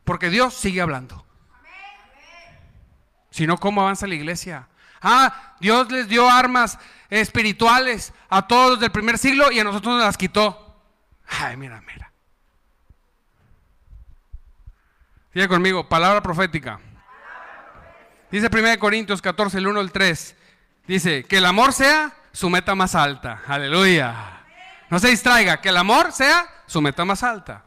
Porque 0.04 0.30
Dios 0.30 0.54
sigue 0.54 0.82
hablando. 0.82 1.26
Si 3.30 3.46
no, 3.46 3.58
¿cómo 3.58 3.82
avanza 3.82 4.08
la 4.08 4.16
iglesia? 4.16 4.68
Ah, 5.02 5.56
Dios 5.60 5.92
les 5.92 6.08
dio 6.08 6.30
armas 6.30 6.80
espirituales 7.10 8.14
a 8.30 8.48
todos 8.48 8.80
del 8.80 8.92
primer 8.92 9.18
siglo 9.18 9.52
y 9.52 9.60
a 9.60 9.64
nosotros 9.64 9.96
nos 9.96 10.04
las 10.04 10.18
quitó. 10.18 10.82
Ay, 11.28 11.58
mira, 11.58 11.82
mira. 11.82 12.07
Sigue 15.38 15.50
conmigo, 15.50 15.88
palabra 15.88 16.24
profética. 16.24 16.80
Dice 18.32 18.50
1 18.52 18.80
Corintios 18.80 19.22
14, 19.22 19.60
el 19.60 19.68
1 19.68 19.82
al 19.82 19.92
3. 19.92 20.36
Dice, 20.88 21.26
que 21.26 21.38
el 21.38 21.46
amor 21.46 21.74
sea 21.74 22.12
su 22.32 22.50
meta 22.50 22.74
más 22.74 22.96
alta. 22.96 23.44
Aleluya. 23.46 24.42
No 24.90 24.98
se 24.98 25.10
distraiga, 25.10 25.62
que 25.62 25.70
el 25.70 25.78
amor 25.78 26.12
sea 26.12 26.50
su 26.66 26.82
meta 26.82 27.06
más 27.06 27.22
alta. 27.22 27.66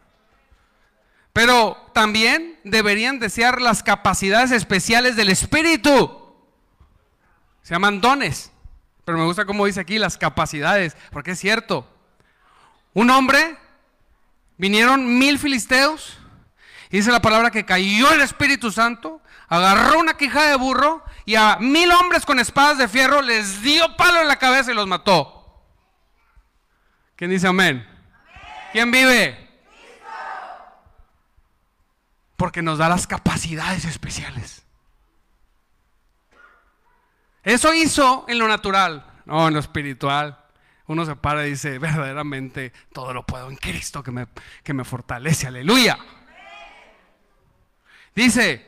Pero 1.32 1.76
también 1.94 2.58
deberían 2.64 3.20
desear 3.20 3.60
las 3.62 3.84
capacidades 3.84 4.50
especiales 4.50 5.14
del 5.14 5.28
Espíritu. 5.28 6.34
Se 7.62 7.74
llaman 7.74 8.00
dones. 8.00 8.50
Pero 9.04 9.16
me 9.16 9.26
gusta 9.26 9.44
cómo 9.44 9.66
dice 9.66 9.78
aquí 9.78 9.96
las 9.96 10.18
capacidades, 10.18 10.96
porque 11.12 11.30
es 11.30 11.38
cierto. 11.38 11.88
Un 12.94 13.10
hombre, 13.10 13.56
vinieron 14.56 15.20
mil 15.20 15.38
filisteos, 15.38 16.19
y 16.90 16.96
dice 16.96 17.12
la 17.12 17.22
palabra 17.22 17.52
que 17.52 17.64
cayó 17.64 18.12
el 18.12 18.20
Espíritu 18.20 18.72
Santo, 18.72 19.22
agarró 19.48 20.00
una 20.00 20.16
quija 20.16 20.46
de 20.46 20.56
burro 20.56 21.04
y 21.24 21.36
a 21.36 21.56
mil 21.60 21.90
hombres 21.92 22.26
con 22.26 22.40
espadas 22.40 22.78
de 22.78 22.88
fierro 22.88 23.22
les 23.22 23.62
dio 23.62 23.96
palo 23.96 24.20
en 24.20 24.26
la 24.28 24.40
cabeza 24.40 24.72
y 24.72 24.74
los 24.74 24.88
mató. 24.88 25.62
¿Quién 27.14 27.30
dice 27.30 27.46
amén? 27.46 27.86
¿Quién 28.72 28.90
vive? 28.90 29.48
Porque 32.36 32.60
nos 32.60 32.78
da 32.78 32.88
las 32.88 33.06
capacidades 33.06 33.84
especiales. 33.84 34.64
Eso 37.44 37.72
hizo 37.72 38.24
en 38.26 38.38
lo 38.38 38.48
natural, 38.48 39.06
no 39.26 39.46
en 39.46 39.54
lo 39.54 39.60
espiritual. 39.60 40.44
Uno 40.86 41.06
se 41.06 41.14
para 41.14 41.46
y 41.46 41.50
dice, 41.50 41.78
verdaderamente 41.78 42.72
todo 42.92 43.14
lo 43.14 43.24
puedo 43.24 43.48
en 43.48 43.56
Cristo 43.56 44.02
que 44.02 44.10
me, 44.10 44.26
que 44.64 44.74
me 44.74 44.82
fortalece. 44.82 45.46
Aleluya. 45.46 45.96
Dice, 48.14 48.66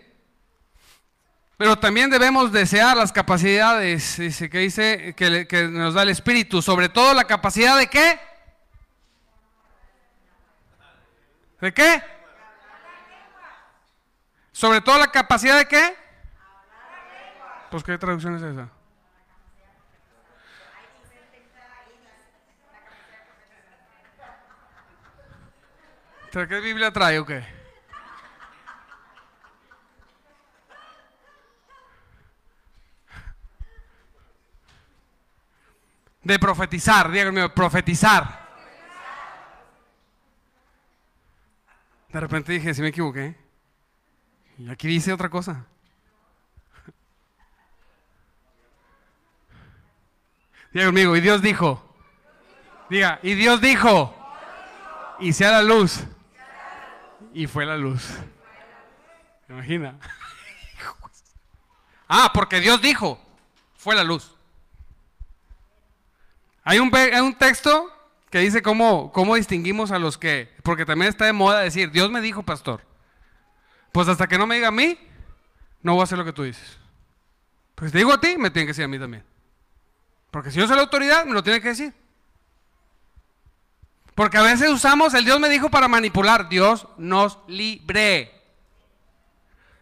pero 1.56 1.78
también 1.78 2.10
debemos 2.10 2.50
desear 2.50 2.96
las 2.96 3.12
capacidades, 3.12 4.16
dice, 4.18 4.50
que 4.50 4.58
dice 4.58 5.14
que, 5.14 5.46
que, 5.46 5.68
nos 5.68 5.94
da 5.94 6.02
el 6.02 6.08
Espíritu, 6.08 6.60
sobre 6.60 6.88
todo 6.88 7.14
la 7.14 7.24
capacidad 7.24 7.78
de 7.78 7.86
qué? 7.86 8.18
¿De 11.60 11.72
qué? 11.72 12.02
Sobre 14.50 14.80
todo 14.80 14.98
la 14.98 15.12
capacidad 15.12 15.56
de 15.56 15.66
qué? 15.66 15.96
Pues 17.70 17.84
qué 17.84 17.96
traducción 17.96 18.36
es 18.36 18.42
esa. 18.42 18.68
¿Qué 26.32 26.60
Biblia 26.60 26.90
trae 26.90 27.18
o 27.18 27.26
qué? 27.26 27.61
De 36.22 36.38
profetizar, 36.38 37.10
díganme, 37.10 37.48
profetizar. 37.48 38.42
De 42.12 42.20
repente 42.20 42.52
dije, 42.52 42.74
si 42.74 42.82
me 42.82 42.88
equivoqué. 42.88 43.36
Y 44.58 44.70
aquí 44.70 44.86
dice 44.86 45.12
otra 45.12 45.28
cosa. 45.28 45.66
Diga 50.72 50.86
conmigo, 50.86 51.16
y 51.16 51.20
Dios 51.20 51.42
dijo. 51.42 51.82
Diga, 52.88 53.18
y 53.22 53.34
Dios 53.34 53.60
dijo. 53.60 54.14
Y 55.20 55.32
sea 55.32 55.50
la 55.50 55.62
luz. 55.62 56.04
Y 57.34 57.46
fue 57.46 57.66
la 57.66 57.76
luz. 57.76 58.10
¿Me 59.48 59.56
imagina? 59.56 59.98
ah, 62.08 62.30
porque 62.32 62.60
Dios 62.60 62.80
dijo. 62.80 63.18
Fue 63.76 63.94
la 63.94 64.04
luz. 64.04 64.31
Hay 66.64 66.78
un, 66.78 66.90
texto 67.34 67.90
que 68.30 68.38
dice 68.38 68.62
cómo, 68.62 69.12
cómo 69.12 69.34
distinguimos 69.34 69.90
a 69.90 69.98
los 69.98 70.16
que, 70.16 70.54
porque 70.62 70.86
también 70.86 71.08
está 71.08 71.24
de 71.24 71.32
moda 71.32 71.60
decir, 71.60 71.90
Dios 71.90 72.10
me 72.10 72.20
dijo, 72.20 72.42
pastor. 72.42 72.82
Pues 73.90 74.08
hasta 74.08 74.26
que 74.26 74.38
no 74.38 74.46
me 74.46 74.54
diga 74.54 74.68
a 74.68 74.72
mí, 74.72 74.96
no 75.82 75.94
voy 75.94 76.00
a 76.02 76.04
hacer 76.04 76.18
lo 76.18 76.24
que 76.24 76.32
tú 76.32 76.44
dices. 76.44 76.78
Pues 77.74 77.92
te 77.92 77.98
digo 77.98 78.12
a 78.12 78.20
ti, 78.20 78.36
me 78.38 78.50
tiene 78.50 78.66
que 78.66 78.70
decir 78.70 78.84
a 78.84 78.88
mí 78.88 78.98
también. 78.98 79.24
Porque 80.30 80.50
si 80.50 80.58
yo 80.58 80.66
soy 80.66 80.76
la 80.76 80.82
autoridad, 80.82 81.24
me 81.26 81.34
lo 81.34 81.42
tiene 81.42 81.60
que 81.60 81.68
decir. 81.68 81.92
Porque 84.14 84.38
a 84.38 84.42
veces 84.42 84.70
usamos 84.70 85.14
el 85.14 85.24
Dios 85.24 85.40
me 85.40 85.48
dijo 85.48 85.70
para 85.70 85.88
manipular. 85.88 86.48
Dios 86.48 86.86
nos 86.96 87.38
libre. 87.48 88.32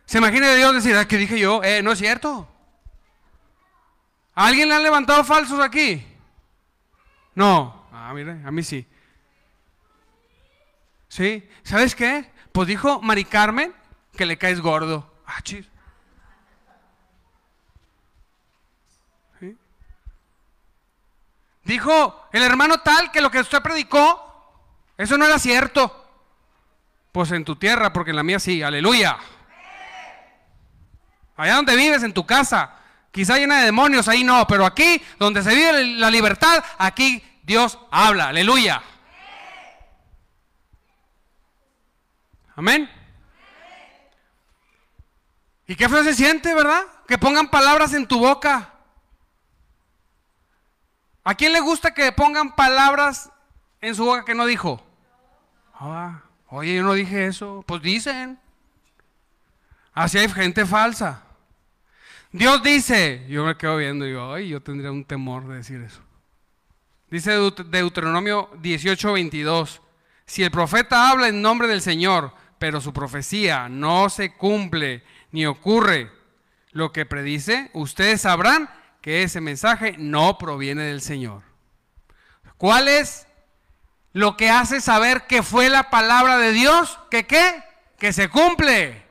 ¿Se 0.07 0.19
imagina 0.19 0.53
Dios 0.55 0.75
decir, 0.75 0.97
ah, 0.97 1.07
¿qué 1.07 1.19
dije 1.19 1.39
yo? 1.39 1.63
Eh, 1.63 1.83
no 1.83 1.93
es 1.93 1.99
cierto. 1.99 2.49
¿A 4.35 4.47
alguien 4.47 4.69
le 4.69 4.75
han 4.75 4.83
levantado 4.83 5.23
falsos 5.23 5.61
aquí? 5.61 6.05
No. 7.35 7.87
Ah, 7.93 8.13
mire, 8.15 8.43
a 8.45 8.51
mí 8.51 8.63
sí. 8.63 8.87
¿Sí? 11.09 11.49
¿Sabes 11.63 11.95
qué? 11.95 12.31
Pues 12.53 12.69
dijo 12.69 13.01
Mari 13.03 13.25
Carmen 13.25 13.75
que 14.17 14.27
le 14.27 14.39
caes 14.39 14.61
gordo. 14.61 15.13
Ah. 15.27 15.39
Dijo 21.65 22.29
el 22.33 22.43
hermano 22.43 22.81
tal 22.81 23.13
que 23.13 23.21
lo 23.21 23.31
que 23.31 23.39
usted 23.39 23.63
predicó, 23.63 24.27
eso 24.97 25.17
no 25.17 25.25
era 25.25 25.39
cierto. 25.39 25.97
Pues 27.13 27.31
en 27.33 27.45
tu 27.45 27.57
tierra, 27.57 27.93
porque 27.93 28.11
en 28.11 28.17
la 28.17 28.23
mía 28.23 28.39
sí, 28.39 28.63
aleluya. 28.63 29.19
Allá 31.37 31.55
donde 31.55 31.77
vives, 31.77 32.03
en 32.03 32.13
tu 32.13 32.27
casa, 32.27 32.80
quizá 33.11 33.37
llena 33.39 33.59
de 33.59 33.67
demonios, 33.67 34.09
ahí 34.09 34.25
no, 34.25 34.47
pero 34.47 34.67
aquí, 34.67 35.03
donde 35.19 35.43
se 35.43 35.55
vive 35.55 35.87
la 35.97 36.11
libertad, 36.11 36.65
aquí 36.79 37.23
Dios 37.43 37.79
habla, 37.91 38.29
aleluya. 38.29 38.83
Amén. 42.57 42.91
¿Y 45.67 45.77
qué 45.77 45.89
feo 45.89 46.03
se 46.03 46.15
siente, 46.15 46.55
verdad? 46.55 46.83
Que 47.07 47.17
pongan 47.17 47.49
palabras 47.49 47.95
en 47.95 48.07
tu 48.07 48.19
boca. 48.19 48.75
¿A 51.23 51.35
quién 51.35 51.53
le 51.53 51.61
gusta 51.61 51.95
que 51.95 52.11
pongan 52.13 52.57
palabras 52.57 53.31
en 53.81 53.95
su 53.95 54.05
boca 54.05 54.25
que 54.25 54.35
no 54.35 54.47
dijo? 54.47 54.85
Ah, 55.75 56.23
oye, 56.49 56.75
yo 56.75 56.83
no 56.83 56.93
dije 56.95 57.27
eso. 57.27 57.63
Pues 57.67 57.83
dicen. 57.83 58.39
Así 59.95 60.19
hay 60.19 60.29
gente 60.29 60.67
falsa. 60.67 61.23
Dios 62.33 62.63
dice, 62.63 63.27
yo 63.29 63.45
me 63.45 63.57
quedo 63.57 63.77
viendo 63.77 64.07
y 64.07 64.17
ay, 64.17 64.49
yo 64.51 64.61
tendría 64.61 64.93
un 64.93 65.05
temor 65.05 65.49
de 65.49 65.57
decir 65.57 65.81
eso. 65.81 66.01
Dice 67.11 67.33
Deuteronomio 67.33 68.51
18, 68.61 69.13
22. 69.13 69.83
Si 70.27 70.45
el 70.45 70.53
profeta 70.53 71.11
habla 71.11 71.27
en 71.27 71.43
nombre 71.43 71.67
del 71.67 71.83
Señor, 71.83 72.33
pero 72.61 72.81
su 72.81 72.93
profecía 72.93 73.69
no 73.69 74.09
se 74.11 74.37
cumple 74.37 75.03
ni 75.33 75.45
ocurre 75.45 76.13
lo 76.71 76.93
que 76.93 77.07
predice, 77.07 77.71
ustedes 77.73 78.21
sabrán 78.21 78.71
que 79.01 79.25
ese 79.25 79.41
mensaje 79.41 79.97
no 79.99 80.39
proviene 80.39 80.85
del 80.85 81.01
Señor. 81.01 81.43
¿Cuál 82.57 82.87
es 82.87 83.27
lo 84.13 84.37
que 84.37 84.51
hace 84.51 84.81
saber 84.81 85.27
que 85.27 85.43
fue 85.43 85.69
la 85.69 85.91
palabra 85.91 86.39
de 86.39 86.53
Dios? 86.53 86.99
¿Que 87.11 87.27
qué? 87.27 87.65
Que 87.99 88.13
se 88.13 88.29
cumple. 88.29 89.10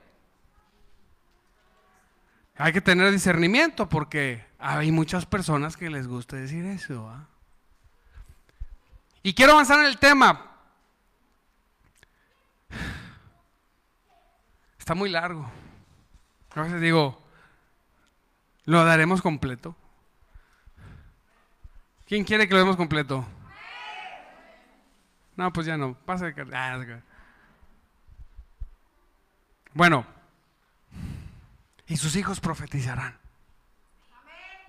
Hay 2.60 2.74
que 2.74 2.82
tener 2.82 3.12
discernimiento 3.12 3.90
porque 3.90 4.46
hay 4.60 4.92
muchas 4.92 5.26
personas 5.26 5.76
que 5.76 5.90
les 5.90 6.08
gusta 6.08 6.36
decir 6.36 6.64
eso. 6.66 7.12
Y 9.24 9.34
quiero 9.34 9.54
avanzar 9.54 9.80
en 9.80 9.86
el 9.86 9.98
tema. 9.98 10.46
Está 14.78 14.94
muy 14.94 15.10
largo. 15.10 15.50
A 16.54 16.62
veces 16.62 16.80
digo, 16.80 17.20
¿Lo 18.70 18.86
daremos 18.86 19.24
completo? 19.24 19.76
¿Quién 22.06 22.24
quiere 22.24 22.48
que 22.48 22.54
lo 22.54 22.60
demos 22.60 22.78
completo? 22.78 23.26
No, 25.36 25.52
pues 25.52 25.66
ya 25.66 25.76
no. 25.76 25.96
Pasa 26.06 26.32
ah, 26.54 26.80
Bueno, 29.74 30.06
y 31.90 31.98
sus 31.98 32.16
hijos 32.16 32.40
profetizarán. 32.40 33.18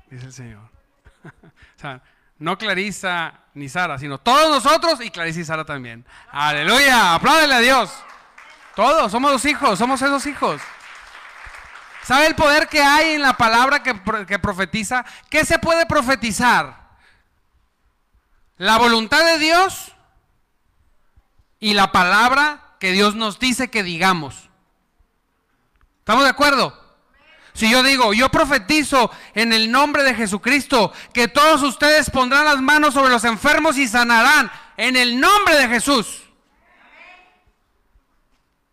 Dice 0.09 0.27
el 0.27 0.33
Señor. 0.33 0.69
o 1.25 1.81
sea, 1.81 2.03
no 2.39 2.57
Clarisa 2.57 3.41
ni 3.55 3.69
Sara, 3.69 3.99
sino 3.99 4.19
todos 4.19 4.49
nosotros 4.49 5.01
y 5.03 5.11
Clarisa 5.11 5.41
y 5.41 5.45
Sara 5.45 5.65
también. 5.65 6.05
Aleluya, 6.33 7.15
apláudele 7.15 7.55
a 7.55 7.59
Dios. 7.61 7.93
Todos, 8.75 9.13
somos 9.13 9.31
los 9.31 9.45
hijos, 9.45 9.79
somos 9.79 10.01
esos 10.01 10.25
hijos. 10.27 10.63
¿Sabe 12.03 12.27
el 12.27 12.35
poder 12.35 12.69
que 12.69 12.83
hay 12.83 13.15
en 13.15 13.23
la 13.23 13.37
palabra 13.37 13.83
que, 13.83 14.01
que 14.27 14.39
profetiza? 14.39 15.05
¿Qué 15.29 15.45
se 15.45 15.59
puede 15.59 15.85
profetizar? 15.85 16.81
La 18.57 18.79
voluntad 18.79 19.25
de 19.25 19.39
Dios 19.39 19.93
y 21.59 21.75
la 21.75 21.93
palabra 21.93 22.77
que 22.81 22.93
Dios 22.93 23.15
nos 23.15 23.39
dice 23.39 23.69
que 23.69 23.83
digamos. 23.83 24.49
¿Estamos 25.99 26.25
de 26.25 26.31
acuerdo? 26.31 26.80
Si 27.53 27.71
yo 27.71 27.83
digo, 27.83 28.13
yo 28.13 28.29
profetizo 28.31 29.11
en 29.35 29.53
el 29.53 29.71
nombre 29.71 30.03
de 30.03 30.15
Jesucristo 30.15 30.93
que 31.13 31.29
todos 31.29 31.63
ustedes 31.63 32.11
pondrán 32.11 32.45
las 32.45 32.61
manos 32.61 32.95
sobre 32.95 33.11
los 33.11 33.25
enfermos 33.25 33.77
y 33.77 33.89
sanarán 33.89 34.51
en 34.77 34.97
el 34.97 35.19
nombre 35.21 35.57
de 35.57 35.69
Jesús. 35.69 36.23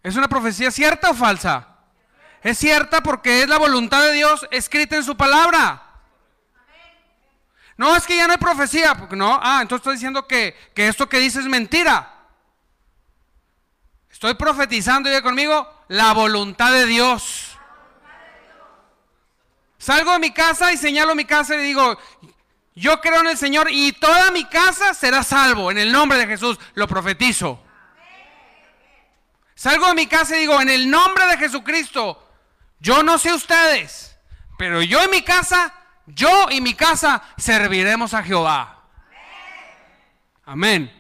¿Es 0.03 0.15
una 0.15 0.27
profecía 0.27 0.71
cierta 0.71 1.09
o 1.09 1.13
falsa? 1.13 1.67
Es 2.41 2.57
cierta 2.57 3.01
porque 3.01 3.41
es 3.41 3.49
la 3.49 3.57
voluntad 3.57 4.01
de 4.03 4.13
Dios 4.13 4.47
escrita 4.51 4.95
en 4.95 5.03
su 5.03 5.17
palabra. 5.17 5.83
No, 7.77 7.95
es 7.95 8.05
que 8.05 8.17
ya 8.17 8.25
no 8.25 8.33
hay 8.33 8.39
profecía. 8.39 8.95
Porque 8.95 9.15
no, 9.15 9.39
ah, 9.41 9.59
entonces 9.61 9.81
estoy 9.81 9.93
diciendo 9.93 10.27
que, 10.27 10.55
que 10.73 10.87
esto 10.87 11.07
que 11.07 11.19
dice 11.19 11.39
es 11.39 11.45
mentira. 11.45 12.13
Estoy 14.09 14.33
profetizando, 14.33 15.15
y 15.15 15.21
conmigo, 15.21 15.69
la 15.89 16.11
voluntad 16.13 16.71
de 16.71 16.87
Dios. 16.87 17.46
Salgo 19.88 20.12
de 20.12 20.19
mi 20.19 20.32
casa 20.32 20.73
y 20.73 20.78
señalo 20.78 21.15
mi 21.15 21.23
casa 21.23 21.56
y 21.56 21.60
digo, 21.60 21.97
yo 22.76 23.00
creo 23.00 23.21
en 23.21 23.28
el 23.28 23.38
Señor 23.38 23.69
y 23.71 23.93
toda 23.93 24.32
mi 24.32 24.43
casa 24.43 24.93
será 24.93 25.23
salvo. 25.23 25.71
En 25.71 25.78
el 25.78 25.93
nombre 25.93 26.17
de 26.17 26.28
Jesús 26.28 26.60
lo 26.73 26.89
profetizo. 26.89 27.63
Salgo 29.56 29.88
de 29.88 29.93
mi 29.93 30.06
casa 30.08 30.36
y 30.36 30.41
digo, 30.41 30.60
en 30.60 30.67
el 30.67 30.89
nombre 30.89 31.26
de 31.28 31.38
Jesucristo, 31.38 32.21
yo 32.82 33.02
no 33.02 33.17
sé 33.17 33.32
ustedes, 33.32 34.17
pero 34.58 34.82
yo 34.82 35.02
en 35.02 35.10
mi 35.10 35.21
casa, 35.21 35.73
yo 36.06 36.47
y 36.52 36.60
mi 36.60 36.73
casa 36.73 37.23
serviremos 37.38 38.13
a 38.13 38.23
Jehová. 38.23 38.82
Amén. 40.43 40.91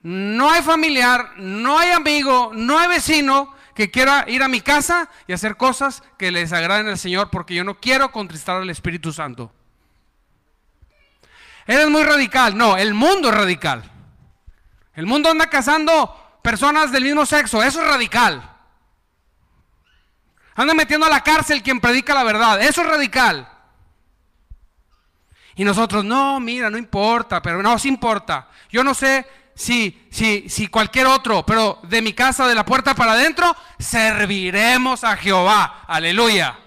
No 0.00 0.48
hay 0.48 0.62
familiar, 0.62 1.32
no 1.38 1.76
hay 1.76 1.90
amigo, 1.90 2.52
no 2.54 2.78
hay 2.78 2.86
vecino 2.86 3.55
que 3.76 3.90
quiera 3.90 4.24
ir 4.26 4.42
a 4.42 4.48
mi 4.48 4.62
casa 4.62 5.10
y 5.28 5.34
hacer 5.34 5.56
cosas 5.56 6.02
que 6.18 6.30
les 6.30 6.52
agraden 6.52 6.88
al 6.88 6.98
Señor 6.98 7.30
porque 7.30 7.54
yo 7.54 7.62
no 7.62 7.78
quiero 7.78 8.10
contristar 8.10 8.56
al 8.56 8.70
Espíritu 8.70 9.12
Santo. 9.12 9.52
Eres 11.66 11.88
muy 11.90 12.02
radical. 12.02 12.56
No, 12.56 12.76
el 12.76 12.94
mundo 12.94 13.28
es 13.28 13.34
radical. 13.34 13.84
El 14.94 15.04
mundo 15.04 15.30
anda 15.30 15.50
casando 15.50 16.38
personas 16.42 16.90
del 16.90 17.04
mismo 17.04 17.26
sexo. 17.26 17.62
Eso 17.62 17.82
es 17.82 17.88
radical. 17.88 18.50
Anda 20.54 20.72
metiendo 20.72 21.04
a 21.04 21.10
la 21.10 21.22
cárcel 21.22 21.62
quien 21.62 21.78
predica 21.78 22.14
la 22.14 22.24
verdad. 22.24 22.62
Eso 22.62 22.80
es 22.80 22.88
radical. 22.88 23.46
Y 25.54 25.64
nosotros, 25.64 26.02
no, 26.02 26.40
mira, 26.40 26.70
no 26.70 26.78
importa, 26.78 27.42
pero 27.42 27.62
no, 27.62 27.78
sí 27.78 27.88
importa. 27.88 28.48
Yo 28.70 28.82
no 28.82 28.94
sé 28.94 29.26
si, 29.56 30.06
si, 30.10 30.50
si 30.50 30.68
cualquier 30.68 31.06
otro, 31.06 31.44
pero 31.46 31.80
de 31.84 32.02
mi 32.02 32.12
casa, 32.12 32.46
de 32.46 32.54
la 32.54 32.66
puerta 32.66 32.94
para 32.94 33.12
adentro, 33.12 33.56
serviremos 33.78 35.02
a 35.02 35.16
Jehová. 35.16 35.84
Aleluya. 35.88 36.58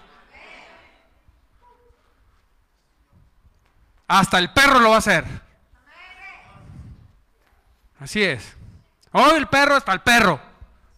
Hasta 4.08 4.38
el 4.40 4.52
perro 4.52 4.80
lo 4.80 4.90
va 4.90 4.96
a 4.96 4.98
hacer. 4.98 5.24
Así 8.00 8.24
es. 8.24 8.56
Hoy 9.12 9.36
el 9.36 9.46
perro, 9.46 9.76
hasta 9.76 9.92
el 9.92 10.00
perro. 10.00 10.40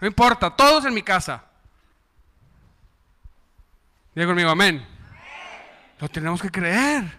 No 0.00 0.07
importa, 0.07 0.48
todos 0.48 0.87
en 0.87 0.94
mi 0.94 1.02
casa. 1.02 1.44
Diga 4.14 4.28
conmigo, 4.28 4.48
amén. 4.48 4.87
Lo 5.98 6.09
tenemos 6.09 6.40
que 6.40 6.50
creer. 6.50 7.18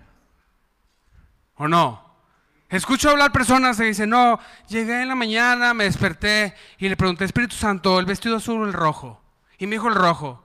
¿O 1.57 1.67
no? 1.67 2.02
Escucho 2.73 3.11
hablar 3.11 3.31
personas 3.31 3.77
que 3.77 3.83
dicen, 3.83 4.09
no, 4.09 4.39
llegué 4.67 5.03
en 5.03 5.07
la 5.07 5.13
mañana, 5.13 5.75
me 5.75 5.83
desperté 5.83 6.55
y 6.79 6.89
le 6.89 6.97
pregunté, 6.97 7.23
Espíritu 7.23 7.55
Santo, 7.55 7.99
¿el 7.99 8.07
vestido 8.07 8.37
azul 8.37 8.63
o 8.63 8.65
el 8.65 8.73
rojo? 8.73 9.21
Y 9.59 9.67
me 9.67 9.75
dijo 9.75 9.89
el 9.89 9.93
rojo. 9.93 10.43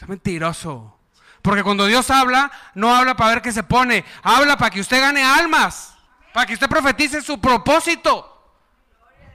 Es 0.00 0.08
mentiroso. 0.08 0.96
Porque 1.42 1.64
cuando 1.64 1.86
Dios 1.86 2.12
habla, 2.12 2.52
no 2.76 2.94
habla 2.94 3.16
para 3.16 3.30
ver 3.30 3.42
qué 3.42 3.50
se 3.50 3.64
pone, 3.64 4.04
habla 4.22 4.56
para 4.56 4.70
que 4.70 4.80
usted 4.80 5.00
gane 5.00 5.24
almas, 5.24 5.96
para 6.32 6.46
que 6.46 6.54
usted 6.54 6.68
profetice 6.68 7.20
su 7.22 7.40
propósito. 7.40 8.54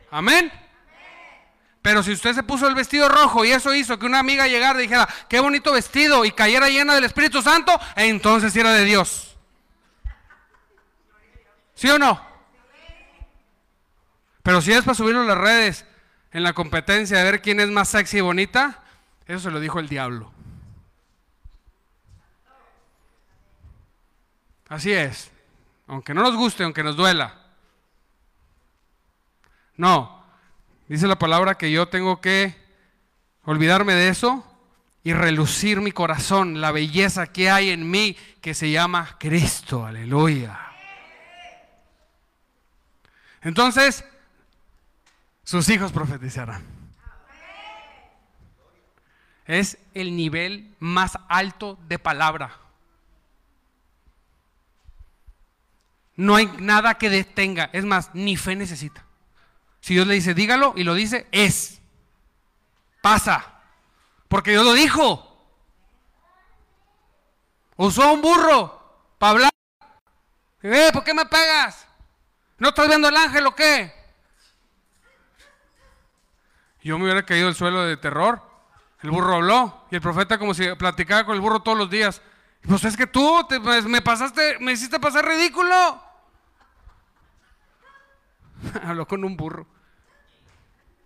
Amén. 0.09 0.49
Pero 1.81 2.01
si 2.03 2.13
usted 2.13 2.33
se 2.33 2.43
puso 2.43 2.69
el 2.69 2.75
vestido 2.75 3.09
rojo 3.09 3.43
y 3.43 3.51
eso 3.51 3.75
hizo 3.75 3.99
que 3.99 4.05
una 4.05 4.19
amiga 4.19 4.47
llegara 4.47 4.79
y 4.79 4.83
dijera, 4.83 5.09
qué 5.27 5.41
bonito 5.41 5.73
vestido 5.73 6.23
y 6.23 6.31
cayera 6.31 6.69
llena 6.69 6.95
del 6.95 7.03
Espíritu 7.03 7.41
Santo, 7.41 7.77
entonces 7.97 8.55
era 8.55 8.71
de 8.71 8.85
Dios. 8.85 9.37
¿Sí 11.75 11.89
o 11.89 11.99
no? 11.99 12.28
Pero 14.49 14.63
si 14.63 14.71
es 14.71 14.83
para 14.83 14.95
subirlo 14.95 15.21
a 15.21 15.25
las 15.25 15.37
redes 15.37 15.85
en 16.31 16.41
la 16.41 16.53
competencia 16.53 17.19
de 17.19 17.23
ver 17.23 17.39
quién 17.39 17.59
es 17.59 17.69
más 17.69 17.87
sexy 17.87 18.17
y 18.17 18.21
bonita, 18.21 18.81
eso 19.27 19.41
se 19.41 19.51
lo 19.51 19.59
dijo 19.59 19.77
el 19.79 19.87
diablo. 19.87 20.33
Así 24.67 24.91
es. 24.91 25.29
Aunque 25.85 26.15
no 26.15 26.23
nos 26.23 26.35
guste, 26.35 26.63
aunque 26.63 26.81
nos 26.81 26.95
duela. 26.95 27.35
No. 29.77 30.25
Dice 30.87 31.05
la 31.05 31.19
palabra 31.19 31.53
que 31.53 31.69
yo 31.71 31.87
tengo 31.87 32.19
que 32.19 32.55
olvidarme 33.43 33.93
de 33.93 34.07
eso 34.07 34.43
y 35.03 35.13
relucir 35.13 35.79
mi 35.79 35.91
corazón, 35.91 36.59
la 36.59 36.71
belleza 36.71 37.27
que 37.27 37.51
hay 37.51 37.69
en 37.69 37.87
mí 37.91 38.17
que 38.41 38.55
se 38.55 38.71
llama 38.71 39.15
Cristo. 39.19 39.85
Aleluya. 39.85 40.59
Entonces, 43.43 44.03
sus 45.49 45.67
hijos 45.69 45.91
profetizarán. 45.91 46.63
Es 49.47 49.79
el 49.95 50.15
nivel 50.15 50.75
más 50.77 51.17
alto 51.27 51.79
de 51.87 51.97
palabra. 51.97 52.55
No 56.15 56.35
hay 56.35 56.45
nada 56.59 56.99
que 56.99 57.09
detenga. 57.09 57.71
Es 57.73 57.83
más, 57.83 58.11
ni 58.13 58.37
fe 58.37 58.55
necesita. 58.55 59.03
Si 59.81 59.95
Dios 59.95 60.05
le 60.05 60.13
dice, 60.13 60.35
dígalo 60.35 60.73
y 60.75 60.83
lo 60.83 60.93
dice, 60.93 61.25
es. 61.31 61.81
Pasa. 63.01 63.63
Porque 64.27 64.51
Dios 64.51 64.63
lo 64.63 64.73
dijo. 64.73 65.35
Usó 67.75 68.13
un 68.13 68.21
burro 68.21 69.15
para 69.17 69.31
hablar. 69.31 69.51
Eh, 70.61 70.91
¿Por 70.93 71.03
qué 71.03 71.15
me 71.15 71.25
pagas? 71.25 71.87
¿No 72.59 72.69
estás 72.69 72.87
viendo 72.87 73.07
el 73.07 73.17
ángel 73.17 73.47
o 73.47 73.55
qué? 73.55 73.98
Yo 76.81 76.97
me 76.97 77.05
hubiera 77.05 77.23
caído 77.23 77.47
al 77.47 77.55
suelo 77.55 77.83
de 77.83 77.97
terror. 77.97 78.41
El 79.01 79.11
burro 79.11 79.35
habló 79.35 79.85
y 79.91 79.95
el 79.95 80.01
profeta 80.01 80.37
como 80.37 80.53
si 80.53 80.73
platicaba 80.75 81.25
con 81.25 81.35
el 81.35 81.41
burro 81.41 81.61
todos 81.61 81.77
los 81.77 81.89
días. 81.89 82.21
Pues 82.67 82.83
es 82.83 82.97
que 82.97 83.07
tú 83.07 83.45
pues, 83.63 83.85
me 83.85 84.01
pasaste, 84.01 84.57
me 84.59 84.73
hiciste 84.73 84.99
pasar 84.99 85.25
ridículo. 85.25 86.01
Habló 88.83 89.07
con 89.07 89.23
un 89.23 89.37
burro. 89.37 89.65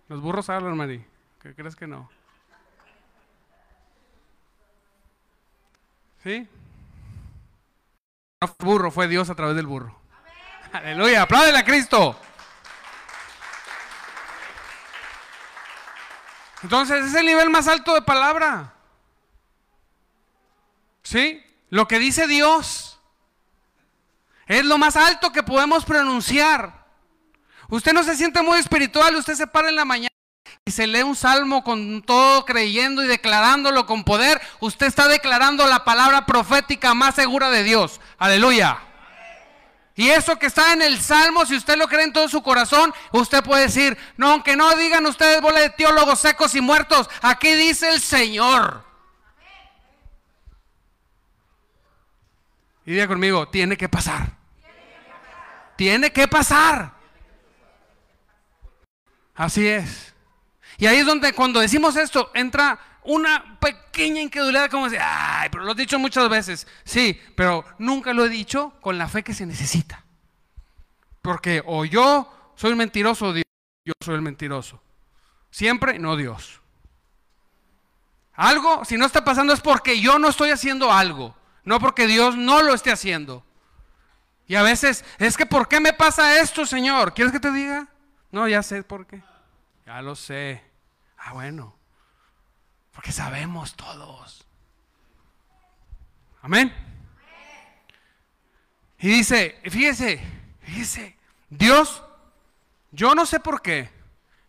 Los 0.08 0.20
burros 0.20 0.50
hablan, 0.50 0.76
Mari. 0.76 1.04
¿Qué 1.40 1.54
crees 1.54 1.76
que 1.76 1.86
no? 1.86 2.10
¿Sí? 6.22 6.48
No 8.40 8.48
fue 8.48 8.66
burro, 8.66 8.90
fue 8.90 9.08
Dios 9.08 9.30
a 9.30 9.34
través 9.34 9.56
del 9.56 9.66
burro. 9.66 9.98
Aleluya, 10.72 11.22
apláudele 11.22 11.58
a 11.58 11.64
Cristo. 11.64 12.18
Entonces 16.64 17.04
es 17.04 17.14
el 17.14 17.26
nivel 17.26 17.50
más 17.50 17.68
alto 17.68 17.92
de 17.92 18.00
palabra. 18.00 18.72
¿Sí? 21.02 21.44
Lo 21.68 21.86
que 21.86 21.98
dice 21.98 22.26
Dios 22.26 22.98
es 24.46 24.64
lo 24.64 24.78
más 24.78 24.96
alto 24.96 25.30
que 25.30 25.42
podemos 25.42 25.84
pronunciar. 25.84 26.86
Usted 27.68 27.92
no 27.92 28.02
se 28.02 28.16
siente 28.16 28.40
muy 28.40 28.58
espiritual, 28.58 29.14
usted 29.14 29.34
se 29.34 29.46
para 29.46 29.68
en 29.68 29.76
la 29.76 29.84
mañana 29.84 30.08
y 30.64 30.70
se 30.70 30.86
lee 30.86 31.02
un 31.02 31.16
salmo 31.16 31.62
con 31.62 32.00
todo 32.00 32.46
creyendo 32.46 33.04
y 33.04 33.08
declarándolo 33.08 33.84
con 33.84 34.02
poder. 34.02 34.40
Usted 34.60 34.86
está 34.86 35.06
declarando 35.06 35.66
la 35.66 35.84
palabra 35.84 36.24
profética 36.24 36.94
más 36.94 37.14
segura 37.14 37.50
de 37.50 37.62
Dios. 37.62 38.00
Aleluya. 38.16 38.78
Y 39.96 40.08
eso 40.10 40.36
que 40.38 40.46
está 40.46 40.72
en 40.72 40.82
el 40.82 41.00
Salmo, 41.00 41.46
si 41.46 41.56
usted 41.56 41.76
lo 41.76 41.86
cree 41.86 42.02
en 42.02 42.12
todo 42.12 42.28
su 42.28 42.42
corazón, 42.42 42.92
usted 43.12 43.44
puede 43.44 43.62
decir, 43.62 43.96
no, 44.16 44.32
aunque 44.32 44.56
no 44.56 44.74
digan 44.76 45.06
ustedes 45.06 45.40
bola 45.40 45.60
de 45.60 45.70
teólogos 45.70 46.18
secos 46.18 46.54
y 46.56 46.60
muertos, 46.60 47.08
aquí 47.22 47.54
dice 47.54 47.90
el 47.90 48.00
Señor. 48.00 48.84
Y 52.84 52.92
diga 52.92 53.06
conmigo, 53.06 53.48
tiene 53.48 53.76
que 53.76 53.88
pasar. 53.88 54.32
Tiene 55.76 56.12
que 56.12 56.26
pasar. 56.26 56.92
Así 59.34 59.66
es. 59.66 60.12
Y 60.76 60.86
ahí 60.86 60.98
es 60.98 61.06
donde 61.06 61.32
cuando 61.32 61.60
decimos 61.60 61.96
esto 61.96 62.30
entra 62.34 62.78
una 63.04 63.58
pequeña 63.60 64.20
incredulidad 64.20 64.70
como 64.70 64.84
decir, 64.84 65.00
ay, 65.02 65.48
pero 65.50 65.64
lo 65.64 65.72
he 65.72 65.74
dicho 65.74 65.98
muchas 65.98 66.28
veces. 66.28 66.66
Sí, 66.84 67.20
pero 67.36 67.64
nunca 67.78 68.12
lo 68.12 68.24
he 68.24 68.28
dicho 68.28 68.74
con 68.80 68.98
la 68.98 69.08
fe 69.08 69.22
que 69.22 69.34
se 69.34 69.46
necesita. 69.46 70.04
Porque 71.22 71.62
o 71.64 71.84
yo 71.84 72.52
soy 72.56 72.72
un 72.72 72.78
mentiroso 72.78 73.26
o 73.26 73.32
Dios, 73.32 73.44
yo 73.84 73.92
soy 74.00 74.14
el 74.14 74.22
mentiroso. 74.22 74.82
Siempre 75.50 75.98
no 75.98 76.16
Dios. 76.16 76.60
Algo, 78.34 78.84
si 78.84 78.96
no 78.96 79.06
está 79.06 79.24
pasando 79.24 79.52
es 79.52 79.60
porque 79.60 80.00
yo 80.00 80.18
no 80.18 80.28
estoy 80.28 80.50
haciendo 80.50 80.92
algo, 80.92 81.36
no 81.62 81.78
porque 81.78 82.06
Dios 82.06 82.36
no 82.36 82.62
lo 82.62 82.74
esté 82.74 82.90
haciendo. 82.90 83.44
Y 84.46 84.56
a 84.56 84.62
veces, 84.62 85.04
es 85.18 85.36
que 85.36 85.46
¿por 85.46 85.68
qué 85.68 85.80
me 85.80 85.92
pasa 85.92 86.40
esto, 86.40 86.66
Señor? 86.66 87.14
¿Quieres 87.14 87.32
que 87.32 87.40
te 87.40 87.52
diga? 87.52 87.88
No, 88.30 88.48
ya 88.48 88.62
sé 88.62 88.82
por 88.82 89.06
qué. 89.06 89.22
Ya 89.86 90.02
lo 90.02 90.16
sé. 90.16 90.62
Ah, 91.16 91.32
bueno. 91.32 91.76
Porque 92.94 93.12
sabemos 93.12 93.74
todos. 93.74 94.46
Amén. 96.42 96.72
Y 98.98 99.08
dice, 99.08 99.60
fíjese, 99.64 100.20
fíjese, 100.60 101.16
Dios, 101.50 102.02
yo 102.92 103.14
no 103.14 103.26
sé 103.26 103.40
por 103.40 103.60
qué, 103.60 103.90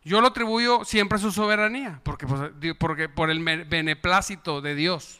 yo 0.03 0.21
lo 0.21 0.27
atribuyo 0.27 0.85
siempre 0.85 1.17
a 1.17 1.21
su 1.21 1.31
soberanía, 1.31 1.99
porque, 2.03 2.27
pues, 2.27 2.51
porque 2.77 3.09
por 3.09 3.29
el 3.29 3.43
beneplácito 3.65 4.61
de 4.61 4.75
Dios. 4.75 5.19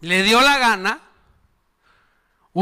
Le 0.00 0.22
dio 0.22 0.40
la 0.40 0.58
gana 0.58 1.00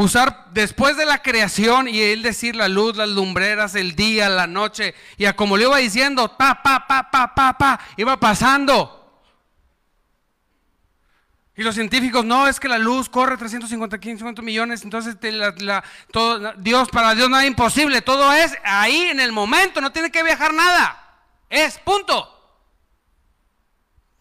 usar 0.03 0.47
después 0.51 0.97
de 0.97 1.05
la 1.05 1.21
creación 1.21 1.87
y 1.87 2.01
él 2.01 2.21
decir 2.21 2.53
la 2.53 2.67
luz, 2.67 2.97
las 2.97 3.07
lumbreras, 3.07 3.75
el 3.75 3.95
día, 3.95 4.27
la 4.27 4.45
noche, 4.45 4.93
y 5.15 5.23
a 5.23 5.37
como 5.37 5.55
le 5.55 5.63
iba 5.63 5.77
diciendo, 5.77 6.35
pa, 6.37 6.61
pa, 6.61 6.85
pa, 6.85 7.09
pa, 7.09 7.33
pa, 7.33 7.57
pa, 7.57 7.79
iba 7.95 8.19
pasando. 8.19 9.23
Y 11.55 11.63
los 11.63 11.75
científicos, 11.75 12.25
no, 12.25 12.45
es 12.45 12.59
que 12.59 12.67
la 12.67 12.77
luz 12.77 13.07
corre 13.07 13.37
350, 13.37 13.97
550 13.97 14.41
millones, 14.41 14.83
entonces 14.83 15.15
Dios, 16.57 16.89
para 16.89 17.15
Dios 17.15 17.29
nada 17.29 17.45
imposible, 17.45 18.01
todo 18.01 18.33
es 18.33 18.53
ahí 18.65 19.03
en 19.03 19.21
el 19.21 19.31
momento, 19.31 19.79
no 19.79 19.93
tiene 19.93 20.11
que 20.11 20.23
viajar 20.23 20.53
nada, 20.53 21.21
es 21.49 21.77
punto. 21.79 22.33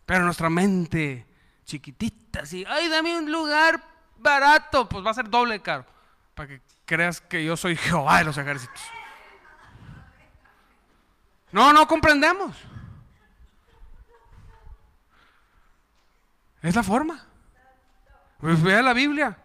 Pero 0.06 0.24
nuestra 0.24 0.48
mente 0.48 1.26
chiquitita, 1.64 2.42
así, 2.42 2.64
ay, 2.68 2.88
dame 2.88 3.18
un 3.18 3.32
lugar 3.32 3.93
barato, 4.24 4.88
pues 4.88 5.06
va 5.06 5.12
a 5.12 5.14
ser 5.14 5.30
doble 5.30 5.60
caro, 5.60 5.86
para 6.34 6.48
que 6.48 6.60
creas 6.84 7.20
que 7.20 7.44
yo 7.44 7.56
soy 7.56 7.76
Jehová 7.76 8.18
de 8.18 8.24
los 8.24 8.36
ejércitos. 8.36 8.82
No, 11.52 11.72
no 11.72 11.86
comprendemos. 11.86 12.56
Es 16.62 16.74
la 16.74 16.82
forma. 16.82 17.24
Pues 18.40 18.60
vea 18.60 18.82
la 18.82 18.92
Biblia. 18.92 19.38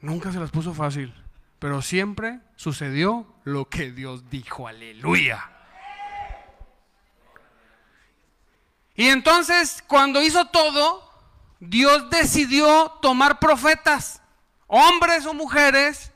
Nunca 0.00 0.32
se 0.32 0.40
las 0.40 0.50
puso 0.50 0.72
fácil, 0.72 1.14
pero 1.58 1.82
siempre 1.82 2.40
sucedió 2.56 3.26
lo 3.44 3.68
que 3.68 3.90
Dios 3.92 4.30
dijo. 4.30 4.66
Aleluya. 4.66 5.50
Y 8.94 9.08
entonces, 9.08 9.84
cuando 9.86 10.22
hizo 10.22 10.46
todo, 10.46 11.11
Dios 11.64 12.10
decidió 12.10 12.98
tomar 13.00 13.38
profetas, 13.38 14.20
hombres 14.66 15.26
o 15.26 15.32
mujeres, 15.32 16.10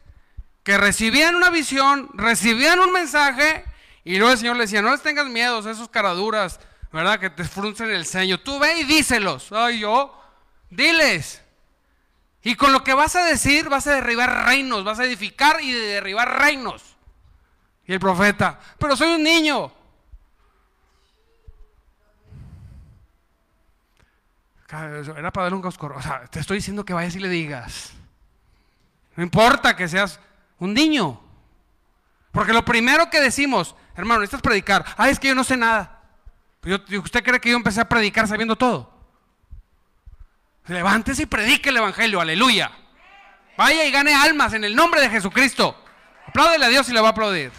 que 0.64 0.76
recibían 0.76 1.36
una 1.36 1.50
visión, 1.50 2.10
recibían 2.14 2.80
un 2.80 2.90
mensaje, 2.90 3.64
y 4.02 4.16
luego 4.16 4.32
el 4.32 4.38
Señor 4.38 4.56
le 4.56 4.62
decía, 4.62 4.82
no 4.82 4.90
les 4.90 5.02
tengas 5.02 5.28
miedo, 5.28 5.60
esos 5.70 5.88
caraduras, 5.88 6.58
¿verdad? 6.90 7.20
Que 7.20 7.30
te 7.30 7.44
fruncen 7.44 7.90
el 7.90 8.06
ceño. 8.06 8.40
Tú 8.40 8.58
ve 8.58 8.80
y 8.80 8.84
díselos. 8.84 9.52
Ay, 9.52 9.78
yo, 9.78 10.20
diles. 10.68 11.40
Y 12.42 12.56
con 12.56 12.72
lo 12.72 12.82
que 12.82 12.94
vas 12.94 13.14
a 13.14 13.24
decir, 13.24 13.68
vas 13.68 13.86
a 13.86 13.94
derribar 13.94 14.46
reinos, 14.46 14.82
vas 14.82 14.98
a 14.98 15.04
edificar 15.04 15.60
y 15.62 15.70
derribar 15.70 16.40
reinos. 16.40 16.82
Y 17.86 17.92
el 17.92 18.00
profeta, 18.00 18.58
pero 18.80 18.96
soy 18.96 19.14
un 19.14 19.22
niño. 19.22 19.72
Era 24.68 25.30
para 25.32 25.44
darle 25.44 25.56
un 25.56 25.62
coscorro. 25.62 25.96
O 25.96 26.02
sea, 26.02 26.26
te 26.26 26.40
estoy 26.40 26.58
diciendo 26.58 26.84
que 26.84 26.92
vayas 26.92 27.14
y 27.14 27.20
le 27.20 27.28
digas. 27.28 27.92
No 29.14 29.22
importa 29.22 29.76
que 29.76 29.88
seas 29.88 30.20
un 30.58 30.74
niño. 30.74 31.20
Porque 32.32 32.52
lo 32.52 32.64
primero 32.64 33.08
que 33.08 33.20
decimos, 33.20 33.74
hermano, 33.94 34.20
necesitas 34.20 34.42
predicar. 34.42 34.84
Ah, 34.96 35.08
es 35.08 35.18
que 35.18 35.28
yo 35.28 35.34
no 35.34 35.44
sé 35.44 35.56
nada. 35.56 36.02
¿Usted 36.62 37.22
cree 37.22 37.40
que 37.40 37.50
yo 37.50 37.56
empecé 37.56 37.80
a 37.80 37.88
predicar 37.88 38.26
sabiendo 38.26 38.56
todo? 38.56 38.92
Levántese 40.66 41.22
y 41.22 41.26
predique 41.26 41.68
el 41.68 41.76
Evangelio, 41.76 42.20
aleluya. 42.20 42.72
Vaya 43.56 43.84
y 43.84 43.90
gane 43.90 44.14
almas 44.14 44.52
en 44.52 44.64
el 44.64 44.74
nombre 44.74 45.00
de 45.00 45.08
Jesucristo. 45.08 45.82
Apláudele 46.26 46.66
a 46.66 46.68
Dios 46.68 46.88
y 46.88 46.92
le 46.92 47.00
va 47.00 47.08
a 47.08 47.10
aplaudir. 47.12 47.52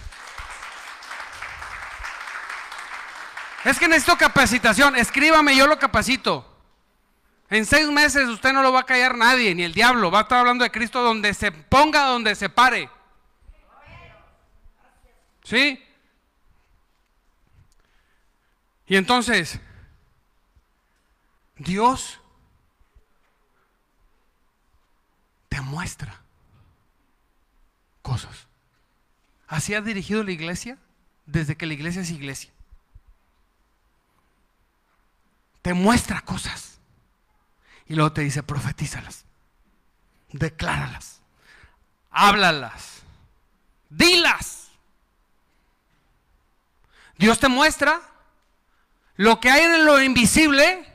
Es 3.64 3.80
que 3.80 3.88
necesito 3.88 4.18
capacitación. 4.18 4.96
Escríbame, 4.96 5.56
yo 5.56 5.68
lo 5.68 5.80
capacito. 5.80 6.47
En 7.50 7.66
seis 7.66 7.88
meses 7.90 8.28
usted 8.28 8.52
no 8.52 8.62
lo 8.62 8.74
va 8.74 8.82
a 8.82 8.86
callar 8.86 9.16
nadie, 9.16 9.56
ni 9.56 9.64
el 9.64 9.74
diablo. 9.74 10.12
Va 10.12 10.20
a 10.20 10.22
estar 10.24 10.40
hablando 10.40 10.64
de 10.64 10.72
Cristo 10.72 11.02
donde 11.02 11.34
se 11.34 11.52
ponga, 11.52 12.06
donde 12.06 12.36
se 12.36 12.50
pare. 12.50 12.90
¿Sí? 15.44 15.82
Y 18.86 18.98
entonces, 18.98 19.60
Dios 21.58 22.20
te 25.48 25.62
muestra 25.62 26.22
cosas. 28.02 28.48
Así 29.48 29.74
ha 29.74 29.82
dirigido 29.82 30.24
la 30.24 30.32
iglesia 30.32 30.78
desde 31.26 31.56
que 31.56 31.66
la 31.66 31.74
iglesia 31.74 32.02
es 32.02 32.12
iglesia. 32.12 32.52
Te 35.62 35.74
muestra 35.74 36.22
cosas. 36.22 36.77
Y 37.88 37.96
luego 37.96 38.12
te 38.12 38.22
dice, 38.22 38.44
profetízalas, 38.44 39.26
decláralas, 40.32 41.22
háblalas, 42.12 43.02
dilas. 43.90 44.68
Dios 47.18 47.40
te 47.40 47.48
muestra 47.48 48.02
lo 49.16 49.40
que 49.40 49.50
hay 49.50 49.64
en 49.64 49.86
lo 49.86 50.02
invisible 50.02 50.86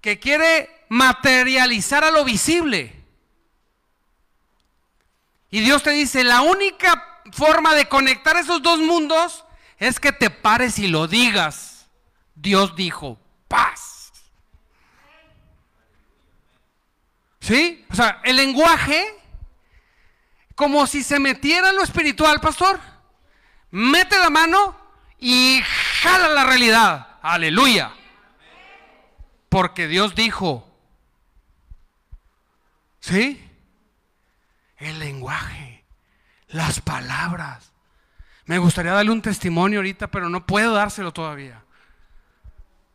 que 0.00 0.18
quiere 0.18 0.68
materializar 0.88 2.04
a 2.04 2.10
lo 2.10 2.24
visible. 2.24 2.94
Y 5.50 5.60
Dios 5.60 5.82
te 5.82 5.90
dice, 5.90 6.24
la 6.24 6.42
única 6.42 7.22
forma 7.32 7.74
de 7.74 7.88
conectar 7.88 8.36
esos 8.36 8.62
dos 8.62 8.80
mundos 8.80 9.44
es 9.78 10.00
que 10.00 10.12
te 10.12 10.30
pares 10.30 10.78
y 10.78 10.88
lo 10.88 11.06
digas. 11.06 11.86
Dios 12.34 12.74
dijo, 12.76 13.18
¿Sí? 17.44 17.84
O 17.90 17.94
sea, 17.94 18.22
el 18.24 18.36
lenguaje, 18.36 19.04
como 20.54 20.86
si 20.86 21.02
se 21.02 21.20
metiera 21.20 21.68
en 21.68 21.76
lo 21.76 21.82
espiritual, 21.82 22.40
pastor. 22.40 22.80
Mete 23.70 24.18
la 24.18 24.30
mano 24.30 24.74
y 25.18 25.60
jala 26.00 26.30
la 26.30 26.44
realidad. 26.44 27.18
Aleluya. 27.20 27.92
Porque 29.50 29.88
Dios 29.88 30.14
dijo, 30.14 30.66
¿sí? 33.00 33.46
El 34.78 34.98
lenguaje, 34.98 35.84
las 36.48 36.80
palabras. 36.80 37.72
Me 38.46 38.56
gustaría 38.56 38.92
darle 38.92 39.10
un 39.10 39.20
testimonio 39.20 39.80
ahorita, 39.80 40.06
pero 40.06 40.30
no 40.30 40.46
puedo 40.46 40.72
dárselo 40.72 41.12
todavía. 41.12 41.62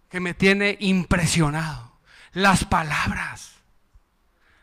Que 0.10 0.20
me 0.20 0.34
tiene 0.34 0.76
impresionado. 0.80 2.00
Las 2.32 2.66
palabras. 2.66 3.49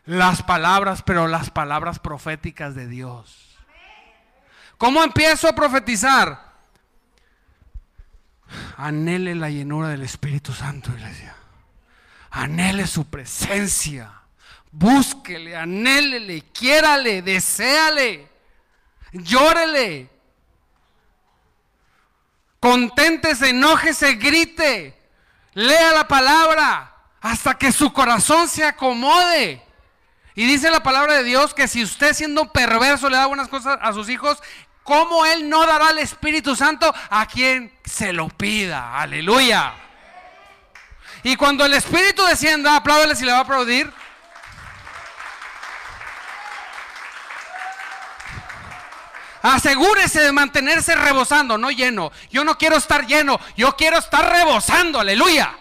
Las 0.07 0.41
palabras, 0.41 1.03
pero 1.03 1.27
las 1.27 1.49
palabras 1.49 1.99
proféticas 1.99 2.75
de 2.75 2.87
Dios. 2.87 3.57
¿Cómo 4.77 5.03
empiezo 5.03 5.49
a 5.49 5.53
profetizar? 5.53 6.53
Anhele 8.77 9.35
la 9.35 9.49
llenura 9.49 9.89
del 9.89 10.03
Espíritu 10.03 10.53
Santo, 10.53 10.91
iglesia. 10.93 11.35
Anhele 12.31 12.87
su 12.87 13.09
presencia. 13.09 14.13
Búsquele, 14.71 15.57
anhélele, 15.57 16.41
quiérale, 16.53 17.21
deséale, 17.21 18.29
llórele. 19.11 20.09
Conténtese, 22.61 23.49
enójese, 23.49 24.13
grite. 24.13 24.97
Lea 25.53 25.91
la 25.91 26.07
palabra 26.07 26.95
hasta 27.19 27.57
que 27.57 27.73
su 27.73 27.91
corazón 27.91 28.47
se 28.47 28.63
acomode. 28.63 29.66
Y 30.37 30.45
dice 30.45 30.69
la 30.69 30.83
palabra 30.83 31.15
de 31.15 31.23
Dios 31.23 31.55
que 31.55 31.67
si 31.67 31.81
usted 31.83 32.13
siendo 32.13 32.53
perverso 32.53 33.09
le 33.09 33.17
da 33.17 33.25
buenas 33.25 33.47
cosas 33.47 33.79
a 33.81 33.91
sus 33.91 34.07
hijos, 34.07 34.37
¿cómo 34.83 35.25
Él 35.25 35.49
no 35.49 35.65
dará 35.65 35.89
el 35.89 35.97
Espíritu 35.97 36.55
Santo 36.55 36.93
a 37.09 37.25
quien 37.25 37.75
se 37.83 38.13
lo 38.13 38.29
pida? 38.29 39.01
Aleluya. 39.01 39.73
Y 41.23 41.35
cuando 41.37 41.65
el 41.65 41.73
Espíritu 41.73 42.23
descienda, 42.23 42.75
apláudele 42.75 43.15
si 43.15 43.25
le 43.25 43.31
va 43.31 43.39
a 43.39 43.41
aplaudir. 43.41 43.91
Asegúrese 49.41 50.21
de 50.21 50.31
mantenerse 50.31 50.93
rebosando, 50.93 51.57
no 51.57 51.71
lleno. 51.71 52.11
Yo 52.29 52.43
no 52.43 52.59
quiero 52.59 52.77
estar 52.77 53.07
lleno, 53.07 53.39
yo 53.55 53.75
quiero 53.75 53.97
estar 53.97 54.31
rebosando, 54.31 54.99
aleluya. 54.99 55.57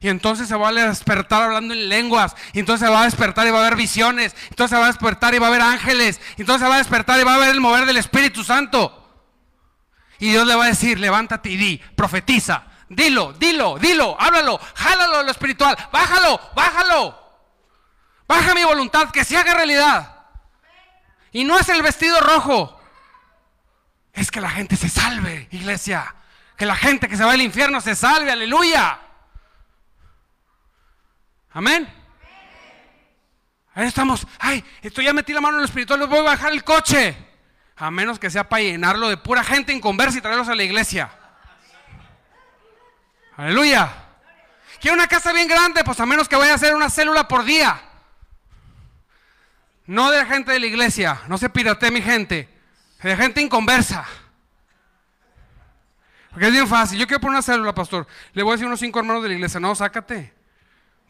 Y 0.00 0.08
entonces 0.08 0.48
se 0.48 0.56
va 0.56 0.68
a 0.68 0.72
despertar 0.72 1.42
hablando 1.42 1.74
en 1.74 1.88
lenguas. 1.88 2.36
Y 2.52 2.60
entonces 2.60 2.86
se 2.86 2.92
va 2.92 3.02
a 3.02 3.04
despertar 3.04 3.46
y 3.46 3.50
va 3.50 3.58
a 3.58 3.66
haber 3.66 3.76
visiones. 3.76 4.36
Entonces 4.50 4.76
se 4.76 4.80
va 4.80 4.84
a 4.84 4.92
despertar 4.92 5.34
y 5.34 5.38
va 5.38 5.46
a 5.46 5.50
haber 5.50 5.62
ángeles. 5.62 6.20
Entonces 6.36 6.62
se 6.62 6.68
va 6.68 6.76
a 6.76 6.78
despertar 6.78 7.18
y 7.20 7.24
va 7.24 7.32
a 7.32 7.36
haber 7.36 7.50
el 7.50 7.60
mover 7.60 7.84
del 7.84 7.96
Espíritu 7.96 8.44
Santo. 8.44 8.94
Y 10.20 10.30
Dios 10.30 10.46
le 10.46 10.54
va 10.54 10.64
a 10.64 10.68
decir, 10.68 10.98
levántate 10.98 11.50
y 11.50 11.56
di, 11.56 11.78
profetiza. 11.96 12.64
Dilo, 12.88 13.34
dilo, 13.34 13.78
dilo, 13.78 14.16
háblalo, 14.18 14.58
jálalo 14.74 15.22
lo 15.22 15.30
espiritual. 15.30 15.76
Bájalo, 15.92 16.40
bájalo. 16.54 17.28
Baja 18.26 18.54
mi 18.54 18.62
voluntad, 18.64 19.10
que 19.10 19.24
se 19.24 19.36
haga 19.36 19.54
realidad. 19.54 20.16
Y 21.32 21.44
no 21.44 21.58
es 21.58 21.68
el 21.68 21.82
vestido 21.82 22.20
rojo. 22.20 22.78
Es 24.12 24.30
que 24.30 24.40
la 24.40 24.50
gente 24.50 24.76
se 24.76 24.88
salve, 24.88 25.48
iglesia. 25.50 26.14
Que 26.56 26.66
la 26.66 26.76
gente 26.76 27.08
que 27.08 27.16
se 27.16 27.24
va 27.24 27.32
al 27.32 27.40
infierno 27.40 27.80
se 27.80 27.94
salve, 27.94 28.30
aleluya. 28.30 29.00
Amén. 31.58 31.92
Ahí 33.74 33.88
estamos. 33.88 34.24
Ay, 34.38 34.64
esto 34.80 35.02
ya 35.02 35.12
metí 35.12 35.32
la 35.32 35.40
mano 35.40 35.56
en 35.56 35.62
lo 35.62 35.66
espiritual, 35.66 35.98
les 35.98 36.08
voy 36.08 36.20
a 36.20 36.22
bajar 36.22 36.52
el 36.52 36.62
coche. 36.62 37.16
A 37.74 37.90
menos 37.90 38.20
que 38.20 38.30
sea 38.30 38.48
para 38.48 38.62
llenarlo 38.62 39.08
de 39.08 39.16
pura 39.16 39.42
gente 39.42 39.72
inconversa 39.72 40.18
y 40.18 40.20
traerlos 40.20 40.48
a 40.48 40.54
la 40.54 40.62
iglesia. 40.62 41.10
Aleluya. 43.36 43.92
Quiero 44.80 44.94
una 44.94 45.08
casa 45.08 45.32
bien 45.32 45.48
grande, 45.48 45.82
pues 45.82 45.98
a 45.98 46.06
menos 46.06 46.28
que 46.28 46.36
vaya 46.36 46.52
a 46.52 46.54
hacer 46.54 46.76
una 46.76 46.90
célula 46.90 47.26
por 47.26 47.42
día. 47.42 47.82
No 49.86 50.12
de 50.12 50.24
gente 50.26 50.52
de 50.52 50.60
la 50.60 50.66
iglesia, 50.66 51.22
no 51.26 51.38
se 51.38 51.50
piratee 51.50 51.90
mi 51.90 52.02
gente, 52.02 52.48
de 53.02 53.16
gente 53.16 53.40
inconversa. 53.40 54.06
Porque 56.30 56.46
es 56.46 56.52
bien 56.52 56.68
fácil. 56.68 57.00
Yo 57.00 57.08
quiero 57.08 57.20
poner 57.20 57.32
una 57.32 57.42
célula, 57.42 57.74
pastor. 57.74 58.06
Le 58.32 58.44
voy 58.44 58.52
a 58.52 58.54
decir 58.54 58.66
a 58.66 58.68
unos 58.68 58.78
cinco 58.78 59.00
hermanos 59.00 59.24
de 59.24 59.30
la 59.30 59.34
iglesia, 59.34 59.58
no, 59.58 59.74
sácate. 59.74 60.37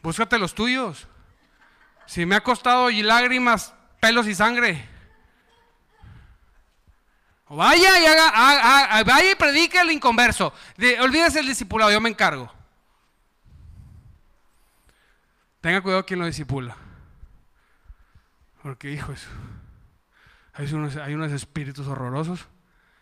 Búscate 0.01 0.37
los 0.37 0.53
tuyos. 0.53 1.07
Si 2.05 2.25
me 2.25 2.35
ha 2.35 2.41
costado 2.41 2.89
y 2.89 3.03
lágrimas, 3.03 3.73
pelos 3.99 4.27
y 4.27 4.35
sangre. 4.35 4.87
Vaya 7.49 7.99
y 7.99 8.05
haga, 8.05 9.03
vaya 9.03 9.31
y 9.31 9.35
predique 9.35 9.79
el 9.79 9.91
inconverso. 9.91 10.53
olvídese 11.01 11.39
el 11.39 11.47
discipulado, 11.47 11.91
yo 11.91 11.99
me 11.99 12.09
encargo. 12.09 12.51
Tenga 15.61 15.81
cuidado 15.81 16.05
quien 16.05 16.19
lo 16.19 16.25
disipula. 16.25 16.77
Porque, 18.61 18.91
hijo, 18.91 19.13
hay 20.53 20.73
unos, 20.73 20.95
hay 20.95 21.13
unos 21.13 21.31
espíritus 21.31 21.87
horrorosos 21.87 22.47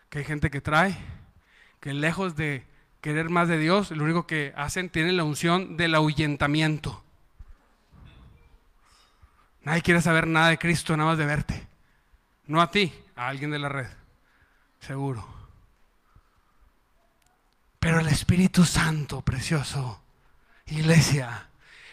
que 0.09 0.19
hay 0.19 0.25
gente 0.25 0.49
que 0.49 0.61
trae, 0.61 0.97
que 1.79 1.93
lejos 1.93 2.35
de 2.35 2.65
querer 3.01 3.29
más 3.29 3.47
de 3.47 3.57
Dios, 3.57 3.91
lo 3.91 4.03
único 4.03 4.27
que 4.27 4.53
hacen, 4.55 4.89
tienen 4.89 5.17
la 5.17 5.23
unción 5.23 5.77
del 5.77 5.95
ahuyentamiento. 5.95 7.03
Nadie 9.61 9.81
quiere 9.81 10.01
saber 10.01 10.27
nada 10.27 10.49
de 10.49 10.57
Cristo, 10.57 10.95
nada 10.95 11.09
más 11.09 11.17
de 11.17 11.25
verte. 11.25 11.67
No 12.45 12.61
a 12.61 12.71
ti, 12.71 12.93
a 13.15 13.27
alguien 13.27 13.51
de 13.51 13.59
la 13.59 13.69
red. 13.69 13.87
Seguro. 14.79 15.27
Pero 17.79 17.99
el 17.99 18.07
Espíritu 18.07 18.65
Santo, 18.65 19.21
precioso, 19.21 20.01
iglesia, 20.65 21.49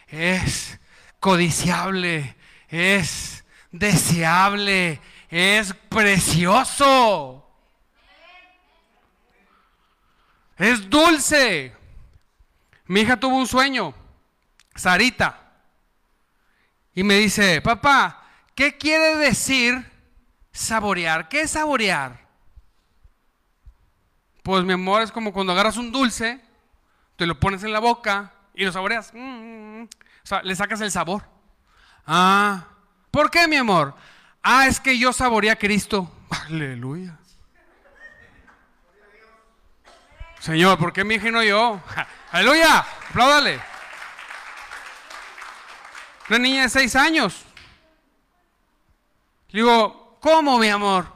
es 0.08 0.78
codiciable, 1.20 2.36
es 2.68 3.44
deseable, 3.72 5.00
es 5.28 5.74
precioso. 5.88 7.43
Es 10.58 10.88
dulce. 10.88 11.74
Mi 12.86 13.00
hija 13.00 13.18
tuvo 13.18 13.36
un 13.36 13.46
sueño, 13.46 13.94
Sarita, 14.74 15.40
y 16.94 17.02
me 17.02 17.16
dice, 17.16 17.62
papá, 17.62 18.22
¿qué 18.54 18.76
quiere 18.76 19.16
decir 19.16 19.90
saborear? 20.52 21.28
¿Qué 21.28 21.42
es 21.42 21.52
saborear? 21.52 22.24
Pues 24.42 24.64
mi 24.64 24.74
amor, 24.74 25.02
es 25.02 25.10
como 25.10 25.32
cuando 25.32 25.52
agarras 25.52 25.78
un 25.78 25.90
dulce, 25.90 26.40
te 27.16 27.26
lo 27.26 27.40
pones 27.40 27.64
en 27.64 27.72
la 27.72 27.80
boca 27.80 28.34
y 28.54 28.64
lo 28.64 28.72
saboreas. 28.72 29.12
Mm, 29.14 29.18
mm, 29.18 29.80
mm. 29.80 29.84
O 29.84 30.26
sea, 30.26 30.42
le 30.42 30.54
sacas 30.54 30.80
el 30.82 30.90
sabor. 30.90 31.24
Ah, 32.06 32.66
¿por 33.10 33.30
qué, 33.30 33.48
mi 33.48 33.56
amor? 33.56 33.94
Ah, 34.42 34.66
es 34.66 34.78
que 34.78 34.98
yo 34.98 35.12
saboreé 35.12 35.50
a 35.50 35.56
Cristo. 35.56 36.12
Aleluya. 36.48 37.18
Señor, 40.44 40.76
¿por 40.76 40.92
qué 40.92 41.04
mi 41.04 41.14
hija 41.14 41.30
no 41.30 41.42
yo? 41.42 41.80
Aleluya, 42.30 42.80
apláudale. 43.08 43.58
Una 46.28 46.38
niña 46.38 46.62
de 46.64 46.68
seis 46.68 46.94
años. 46.94 47.46
Le 49.48 49.60
digo, 49.60 50.18
¿cómo, 50.20 50.58
mi 50.58 50.68
amor? 50.68 51.10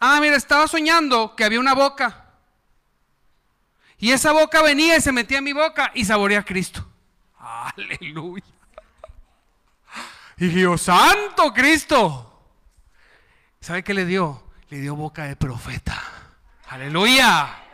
Ah, 0.00 0.18
mira, 0.20 0.34
estaba 0.34 0.66
soñando 0.66 1.36
que 1.36 1.44
había 1.44 1.60
una 1.60 1.74
boca. 1.74 2.32
Y 3.98 4.10
esa 4.10 4.32
boca 4.32 4.62
venía 4.62 4.96
y 4.96 5.00
se 5.00 5.12
metía 5.12 5.38
en 5.38 5.44
mi 5.44 5.52
boca 5.52 5.92
y 5.94 6.04
saboreaba 6.04 6.42
a 6.42 6.44
Cristo. 6.44 6.84
Aleluya. 7.38 8.42
Y 10.38 10.60
yo, 10.60 10.76
Santo 10.76 11.54
Cristo. 11.54 12.50
¿Sabe 13.60 13.84
qué 13.84 13.94
le 13.94 14.04
dio? 14.04 14.42
Le 14.70 14.78
dio 14.80 14.96
boca 14.96 15.22
de 15.22 15.36
profeta. 15.36 16.02
Aleluya. 16.66 17.67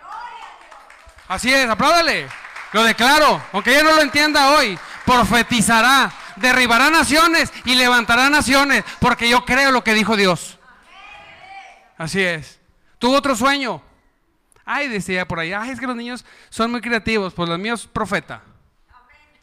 Así 1.28 1.52
es, 1.52 1.68
apláudale. 1.68 2.28
Lo 2.72 2.82
declaro, 2.82 3.40
aunque 3.52 3.70
ella 3.72 3.84
no 3.84 3.92
lo 3.92 4.02
entienda 4.02 4.50
hoy, 4.50 4.78
profetizará, 5.06 6.12
derribará 6.36 6.90
naciones 6.90 7.52
y 7.64 7.76
levantará 7.76 8.28
naciones, 8.28 8.84
porque 8.98 9.28
yo 9.28 9.44
creo 9.44 9.70
lo 9.70 9.84
que 9.84 9.94
dijo 9.94 10.16
Dios. 10.16 10.58
Así 11.96 12.20
es. 12.20 12.60
Tuvo 12.98 13.16
otro 13.16 13.36
sueño. 13.36 13.80
Ay, 14.64 14.88
decía 14.88 15.28
por 15.28 15.38
ahí, 15.38 15.52
ay, 15.52 15.70
es 15.70 15.78
que 15.80 15.86
los 15.86 15.96
niños 15.96 16.24
son 16.48 16.70
muy 16.70 16.80
creativos, 16.80 17.34
pues 17.34 17.48
los 17.48 17.58
míos 17.58 17.88
profeta. 17.90 18.42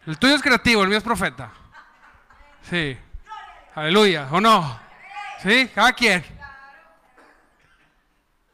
El 0.05 0.17
tuyo 0.17 0.35
es 0.35 0.41
creativo, 0.41 0.81
el 0.81 0.89
mío 0.89 0.97
es 0.97 1.03
profeta. 1.03 1.51
Sí. 2.69 2.97
Aleluya, 3.75 4.27
¿o 4.31 4.41
no? 4.41 4.79
¿Sí? 5.41 5.69
Cada 5.73 5.93
quien. 5.93 6.25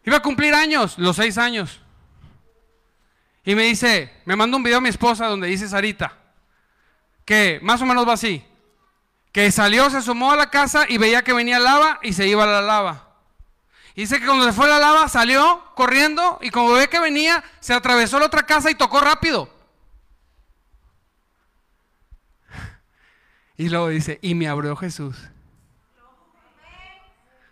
Iba 0.03 0.17
a 0.17 0.21
cumplir 0.21 0.53
años, 0.53 0.97
los 0.97 1.15
seis 1.15 1.37
años. 1.37 1.81
Y 3.47 3.55
me 3.55 3.63
dice, 3.63 4.11
me 4.25 4.35
manda 4.35 4.57
un 4.57 4.63
video 4.63 4.79
a 4.79 4.81
mi 4.81 4.89
esposa 4.89 5.25
donde 5.27 5.47
dice 5.47 5.69
Sarita, 5.69 6.11
que 7.23 7.61
más 7.63 7.81
o 7.81 7.85
menos 7.85 8.05
va 8.05 8.11
así, 8.11 8.45
que 9.31 9.49
salió, 9.53 9.89
se 9.89 10.01
sumó 10.01 10.33
a 10.33 10.35
la 10.35 10.49
casa 10.49 10.83
y 10.89 10.97
veía 10.97 11.23
que 11.23 11.31
venía 11.31 11.57
lava 11.57 11.97
y 12.03 12.11
se 12.11 12.27
iba 12.27 12.43
a 12.43 12.47
la 12.47 12.61
lava. 12.61 13.07
Y 13.95 14.01
dice 14.01 14.19
que 14.19 14.25
cuando 14.25 14.43
se 14.43 14.51
fue 14.51 14.67
la 14.67 14.79
lava 14.79 15.07
salió 15.07 15.63
corriendo 15.75 16.39
y 16.41 16.49
como 16.49 16.73
ve 16.73 16.89
que 16.89 16.99
venía, 16.99 17.41
se 17.61 17.73
atravesó 17.73 18.19
la 18.19 18.25
otra 18.25 18.45
casa 18.45 18.69
y 18.69 18.75
tocó 18.75 18.99
rápido. 18.99 19.49
Y 23.55 23.69
luego 23.69 23.87
dice, 23.87 24.19
y 24.21 24.35
me 24.35 24.49
abrió 24.49 24.75
Jesús. 24.75 25.15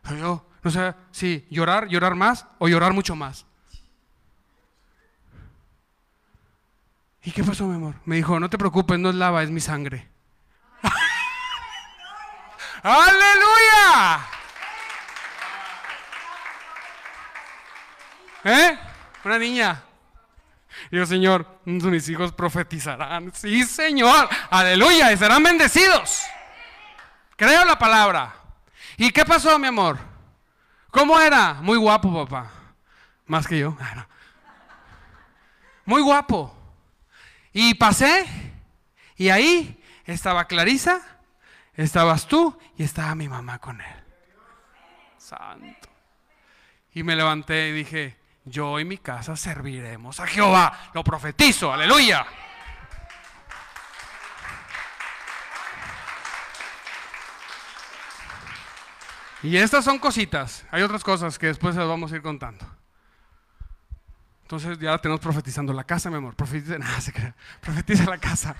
Yo 0.10 0.44
no 0.62 0.72
sé 0.72 0.94
si 1.12 1.48
llorar, 1.50 1.88
llorar 1.88 2.16
más 2.16 2.48
o 2.60 2.68
llorar 2.68 2.92
mucho 2.92 3.16
más. 3.16 3.46
¿Y 7.26 7.32
qué 7.32 7.44
pasó, 7.44 7.66
mi 7.66 7.76
amor? 7.76 7.96
Me 8.06 8.18
dijo, 8.18 8.40
no 8.40 8.52
te 8.52 8.58
preocupes, 8.58 9.00
no 9.00 9.10
es 9.10 9.16
lava, 9.16 9.42
es 9.42 9.50
mi 9.50 9.60
sangre. 9.60 10.08
¡Aleluya! 12.84 14.28
¿Eh? 18.44 18.78
Una 19.24 19.40
niña. 19.40 19.82
Dios 20.92 21.10
Señor, 21.10 21.62
mis 21.66 22.08
hijos 22.10 22.32
profetizarán. 22.32 23.34
Sí, 23.34 23.64
Señor. 23.64 24.30
Aleluya. 24.52 25.12
Y 25.12 25.18
serán 25.18 25.42
bendecidos. 25.42 26.24
Creo 27.36 27.66
la 27.66 27.80
palabra. 27.80 28.36
¿Y 28.98 29.10
qué 29.10 29.26
pasó, 29.26 29.58
mi 29.58 29.66
amor? 29.66 29.98
¿Cómo 30.92 31.20
era? 31.20 31.56
Muy 31.56 31.78
guapo, 31.78 32.24
papá. 32.24 32.52
Más 33.26 33.48
que 33.48 33.58
yo. 33.58 33.76
Muy 35.86 36.04
guapo. 36.04 36.65
Y 37.58 37.76
pasé, 37.76 38.26
y 39.16 39.30
ahí 39.30 39.82
estaba 40.04 40.44
Clarisa, 40.44 41.02
estabas 41.76 42.28
tú 42.28 42.60
y 42.78 42.84
estaba 42.84 43.16
mi 43.16 43.30
mamá 43.30 43.60
con 43.60 43.80
él. 43.80 44.04
santo. 45.18 45.88
Y 46.92 47.04
me 47.04 47.16
levanté 47.16 47.70
y 47.70 47.72
dije, 47.72 48.18
yo 48.44 48.78
y 48.78 48.84
mi 48.84 48.98
casa 48.98 49.38
serviremos 49.38 50.20
a 50.20 50.28
Jehová. 50.28 50.92
Lo 50.94 51.02
profetizo, 51.02 51.72
aleluya. 51.72 52.28
Y 59.44 59.56
estas 59.56 59.86
son 59.86 59.98
cositas. 59.98 60.66
Hay 60.72 60.84
otras 60.84 61.06
cosas 61.06 61.40
que 61.40 61.48
después 61.48 61.74
les 61.78 61.88
vamos 61.88 62.12
a 62.12 62.18
ir 62.18 62.22
contando. 62.22 62.66
Entonces 64.46 64.78
ya 64.78 64.96
tenemos 65.00 65.20
profetizando 65.22 65.74
la 65.74 65.84
casa, 65.84 66.12
mi 66.12 66.18
amor. 66.18 66.36
Profetiza, 66.36 66.78
nada, 66.80 67.02
se 67.02 67.12
crea. 67.12 67.34
Profetiza 67.62 68.06
la 68.06 68.20
casa. 68.20 68.56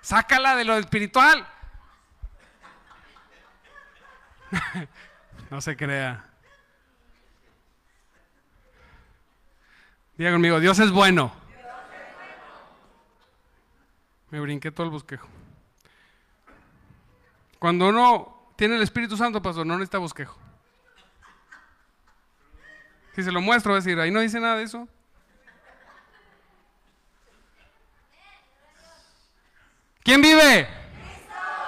Sácala 0.00 0.56
de 0.56 0.64
lo 0.64 0.78
espiritual. 0.78 1.46
no 5.50 5.60
se 5.60 5.76
crea. 5.76 6.24
Diga 10.16 10.32
conmigo, 10.32 10.60
Dios 10.60 10.78
es 10.78 10.90
bueno. 10.92 11.30
Me 14.30 14.40
brinqué 14.40 14.70
todo 14.70 14.86
el 14.86 14.92
bosquejo. 14.92 15.28
Cuando 17.58 17.88
uno 17.88 18.52
tiene 18.56 18.76
el 18.76 18.82
Espíritu 18.82 19.14
Santo, 19.14 19.42
pastor, 19.42 19.66
no 19.66 19.74
necesita 19.74 19.98
bosquejo. 19.98 20.47
Si 23.18 23.24
se 23.24 23.32
lo 23.32 23.40
muestro, 23.40 23.72
va 23.72 23.78
a 23.78 23.80
decir, 23.80 23.98
ahí 23.98 24.12
no 24.12 24.20
dice 24.20 24.38
nada 24.38 24.58
de 24.58 24.62
eso. 24.62 24.88
¿Quién 30.04 30.22
vive? 30.22 30.68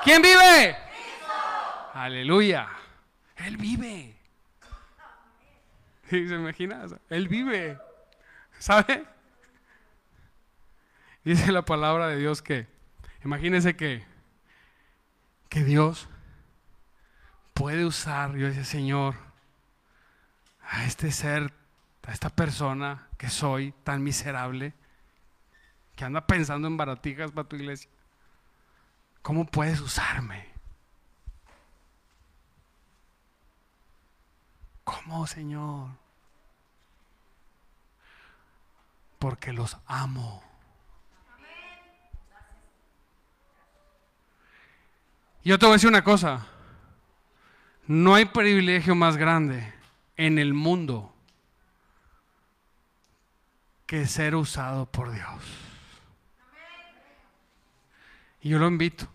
¿Quién 0.05 0.23
vive? 0.23 0.77
Aleluya. 1.93 2.69
Él 3.35 3.57
vive. 3.57 4.15
¿Sí, 6.09 6.29
¿Se 6.29 6.37
imagina? 6.37 6.87
Él 7.09 7.27
vive. 7.27 7.77
¿Sabe? 8.61 9.05
Dice 11.25 11.51
la 11.51 11.65
palabra 11.65 12.07
de 12.07 12.17
Dios 12.17 12.43
que, 12.43 12.69
imagínense 13.25 13.75
que, 13.75 14.07
que 15.49 15.65
Dios 15.65 16.09
puede 17.55 17.85
usar, 17.85 18.37
yo 18.37 18.47
decía, 18.47 18.65
Señor, 18.65 19.30
a 20.71 20.85
este 20.85 21.11
ser, 21.11 21.53
a 22.07 22.13
esta 22.13 22.31
persona 22.31 23.09
que 23.19 23.29
soy 23.29 23.73
tan 23.83 24.03
miserable, 24.05 24.73
que 25.97 26.05
anda 26.05 26.27
pensando 26.27 26.69
en 26.69 26.77
baratijas 26.77 27.33
para 27.33 27.49
tu 27.49 27.57
iglesia, 27.57 27.91
¿cómo 29.21 29.47
puedes 29.47 29.81
usarme? 29.81 30.49
¿Cómo, 34.85 35.27
Señor? 35.27 35.91
Porque 39.19 39.53
los 39.53 39.77
amo. 39.87 40.43
Yo 45.43 45.59
te 45.59 45.67
voy 45.67 45.73
a 45.73 45.77
decir 45.77 45.89
una 45.89 46.05
cosa. 46.05 46.47
No 47.89 48.15
hay 48.15 48.27
privilegio 48.27 48.95
más 48.95 49.17
grande 49.17 49.80
en 50.21 50.39
el 50.39 50.53
mundo 50.53 51.15
que 53.87 54.07
ser 54.07 54.35
usado 54.35 54.85
por 54.85 55.11
Dios. 55.13 55.43
Y 58.43 58.51
yo 58.51 58.59
lo 58.59 58.69
invito, 58.69 59.09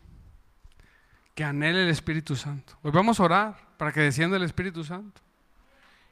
que 1.36 1.44
anhele 1.44 1.84
el 1.84 1.90
Espíritu 1.90 2.36
Santo. 2.36 2.76
Hoy 2.82 2.90
vamos 2.90 3.20
a 3.20 3.24
orar 3.24 3.68
para 3.78 3.92
que 3.92 4.00
descienda 4.00 4.38
el 4.38 4.44
Espíritu 4.44 4.84
Santo. 4.84 5.22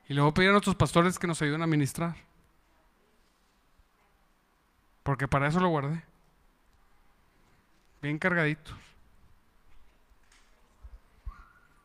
Y 0.07 0.13
le 0.13 0.21
voy 0.21 0.29
a 0.29 0.33
pedir 0.35 0.49
a 0.49 0.51
nuestros 0.51 0.75
pastores 0.75 1.17
que 1.17 1.25
nos 1.25 1.41
ayuden 1.41 1.63
a 1.63 1.67
ministrar. 1.67 2.15
Porque 5.01 5.27
para 5.27 5.47
eso 5.47 5.59
lo 5.59 5.69
guardé. 5.69 6.03
Bien 7.99 8.19
cargaditos. 8.19 8.75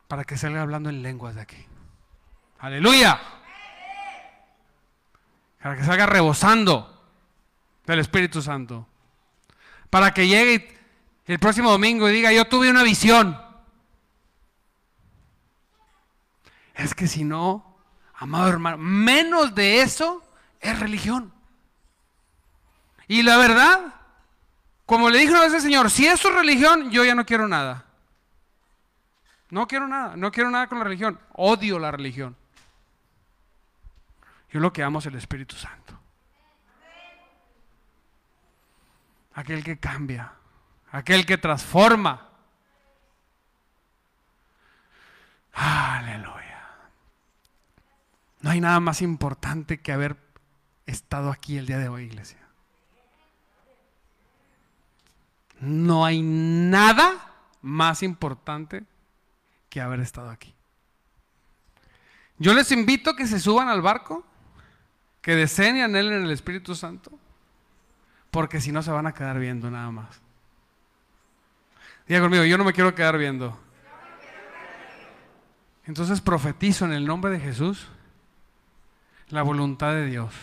Para 0.07 0.23
que 0.25 0.37
salga 0.37 0.61
hablando 0.61 0.91
en 0.91 1.01
lenguas 1.01 1.33
de 1.33 1.41
aquí. 1.41 1.68
Aleluya. 2.59 3.19
Para 5.61 5.75
que 5.75 5.83
salga 5.83 6.05
rebosando 6.05 7.03
del 7.85 7.99
Espíritu 7.99 8.41
Santo. 8.41 8.87
Para 9.89 10.13
que 10.13 10.27
llegue 10.27 10.77
el 11.25 11.39
próximo 11.39 11.71
domingo 11.71 12.09
y 12.09 12.13
diga, 12.13 12.31
yo 12.31 12.45
tuve 12.45 12.69
una 12.69 12.83
visión. 12.83 13.39
Es 16.75 16.93
que 16.95 17.07
si 17.07 17.23
no, 17.23 17.77
amado 18.15 18.47
hermano, 18.47 18.77
menos 18.77 19.53
de 19.53 19.81
eso 19.81 20.23
es 20.59 20.79
religión. 20.79 21.33
Y 23.07 23.23
la 23.23 23.37
verdad, 23.37 23.95
como 24.85 25.09
le 25.09 25.17
dije 25.17 25.31
una 25.31 25.41
vez 25.41 25.53
al 25.53 25.61
Señor, 25.61 25.91
si 25.91 26.07
eso 26.07 26.29
es 26.29 26.35
religión, 26.35 26.89
yo 26.91 27.03
ya 27.03 27.15
no 27.15 27.25
quiero 27.25 27.47
nada. 27.47 27.85
No 29.49 29.67
quiero 29.67 29.87
nada, 29.87 30.15
no 30.15 30.31
quiero 30.31 30.51
nada 30.51 30.67
con 30.67 30.77
la 30.77 30.83
religión. 30.83 31.19
Odio 31.33 31.79
la 31.79 31.91
religión. 31.91 32.35
Yo 34.51 34.59
lo 34.59 34.73
que 34.73 34.83
amo 34.83 34.99
es 34.99 35.05
el 35.05 35.15
Espíritu 35.15 35.55
Santo. 35.55 35.99
Aquel 39.33 39.63
que 39.63 39.79
cambia, 39.79 40.33
aquel 40.91 41.25
que 41.25 41.37
transforma. 41.37 42.27
Aleluya. 45.53 46.67
No 48.41 48.49
hay 48.49 48.59
nada 48.59 48.79
más 48.79 49.01
importante 49.01 49.79
que 49.79 49.91
haber 49.91 50.17
estado 50.85 51.31
aquí 51.31 51.57
el 51.57 51.67
día 51.67 51.77
de 51.77 51.89
hoy, 51.89 52.05
iglesia. 52.05 52.39
No 55.59 56.05
hay 56.05 56.21
nada 56.21 57.33
más 57.61 58.01
importante 58.01 58.85
que 59.69 59.81
haber 59.81 59.99
estado 59.99 60.29
aquí. 60.29 60.55
Yo 62.37 62.53
les 62.53 62.71
invito 62.71 63.11
a 63.11 63.15
que 63.15 63.27
se 63.27 63.39
suban 63.39 63.67
al 63.67 63.81
barco 63.81 64.25
que 65.21 65.35
deseen 65.35 65.77
y 65.77 65.81
anhelen 65.81 66.23
el 66.23 66.31
Espíritu 66.31 66.75
Santo, 66.75 67.11
porque 68.31 68.61
si 68.61 68.71
no 68.71 68.81
se 68.81 68.91
van 68.91 69.07
a 69.07 69.13
quedar 69.13 69.39
viendo 69.39 69.69
nada 69.69 69.91
más. 69.91 70.21
Diga 72.07 72.21
conmigo, 72.21 72.43
yo 72.43 72.57
no 72.57 72.63
me 72.63 72.73
quiero 72.73 72.95
quedar 72.95 73.17
viendo. 73.17 73.59
Entonces 75.85 76.21
profetizo 76.21 76.85
en 76.85 76.93
el 76.93 77.05
nombre 77.05 77.31
de 77.31 77.39
Jesús 77.39 77.87
la 79.29 79.41
voluntad 79.43 79.93
de 79.93 80.05
Dios. 80.05 80.33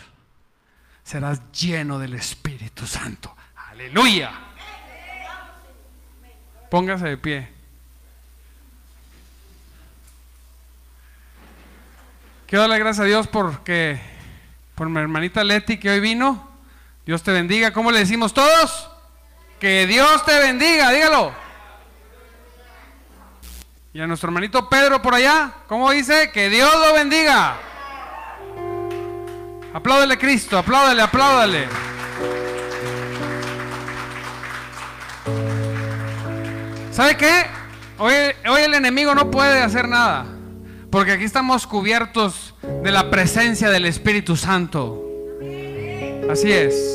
Serás 1.03 1.41
lleno 1.51 1.99
del 1.99 2.13
Espíritu 2.13 2.85
Santo. 2.85 3.35
Aleluya. 3.55 4.31
Póngase 6.69 7.07
de 7.07 7.17
pie. 7.17 7.49
Quiero 12.45 12.61
darle 12.61 12.79
gracias 12.79 13.03
a 13.03 13.07
Dios 13.07 13.27
porque 13.27 13.99
por 14.77 14.89
mi 14.89 14.99
hermanita 14.99 15.43
Leti 15.43 15.77
que 15.77 15.89
hoy 15.89 15.99
vino. 15.99 16.47
Dios 17.03 17.23
te 17.23 17.31
bendiga. 17.31 17.73
¿Cómo 17.73 17.91
le 17.91 17.97
decimos 17.97 18.31
todos? 18.31 18.87
Que 19.59 19.87
Dios 19.87 20.23
te 20.23 20.37
bendiga, 20.37 20.91
dígalo. 20.91 21.33
Y 23.91 23.99
a 23.99 24.05
nuestro 24.05 24.27
hermanito 24.29 24.69
Pedro 24.69 25.01
por 25.01 25.15
allá, 25.15 25.51
¿cómo 25.67 25.89
dice? 25.89 26.29
Que 26.31 26.49
Dios 26.49 26.71
lo 26.75 26.93
bendiga. 26.93 27.55
Apláudale 29.73 30.15
Cristo, 30.19 30.59
apláudale, 30.59 31.01
apláudale. 31.01 31.67
¿Sabe 36.91 37.17
qué? 37.17 37.47
Hoy, 37.97 38.13
hoy 38.47 38.61
el 38.61 38.75
enemigo 38.75 39.15
no 39.15 39.31
puede 39.31 39.59
hacer 39.63 39.87
nada. 39.87 40.27
Porque 40.91 41.13
aquí 41.13 41.23
estamos 41.23 41.65
cubiertos 41.65 42.53
de 42.83 42.91
la 42.91 43.09
presencia 43.09 43.69
del 43.69 43.85
Espíritu 43.85 44.35
Santo. 44.35 45.03
Así 46.29 46.51
es. 46.51 46.93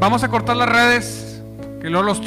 Vamos 0.00 0.22
a 0.22 0.28
cortar 0.28 0.56
las 0.56 0.68
redes, 0.68 1.42
que 1.80 1.90
luego 1.90 2.06
los 2.06 2.20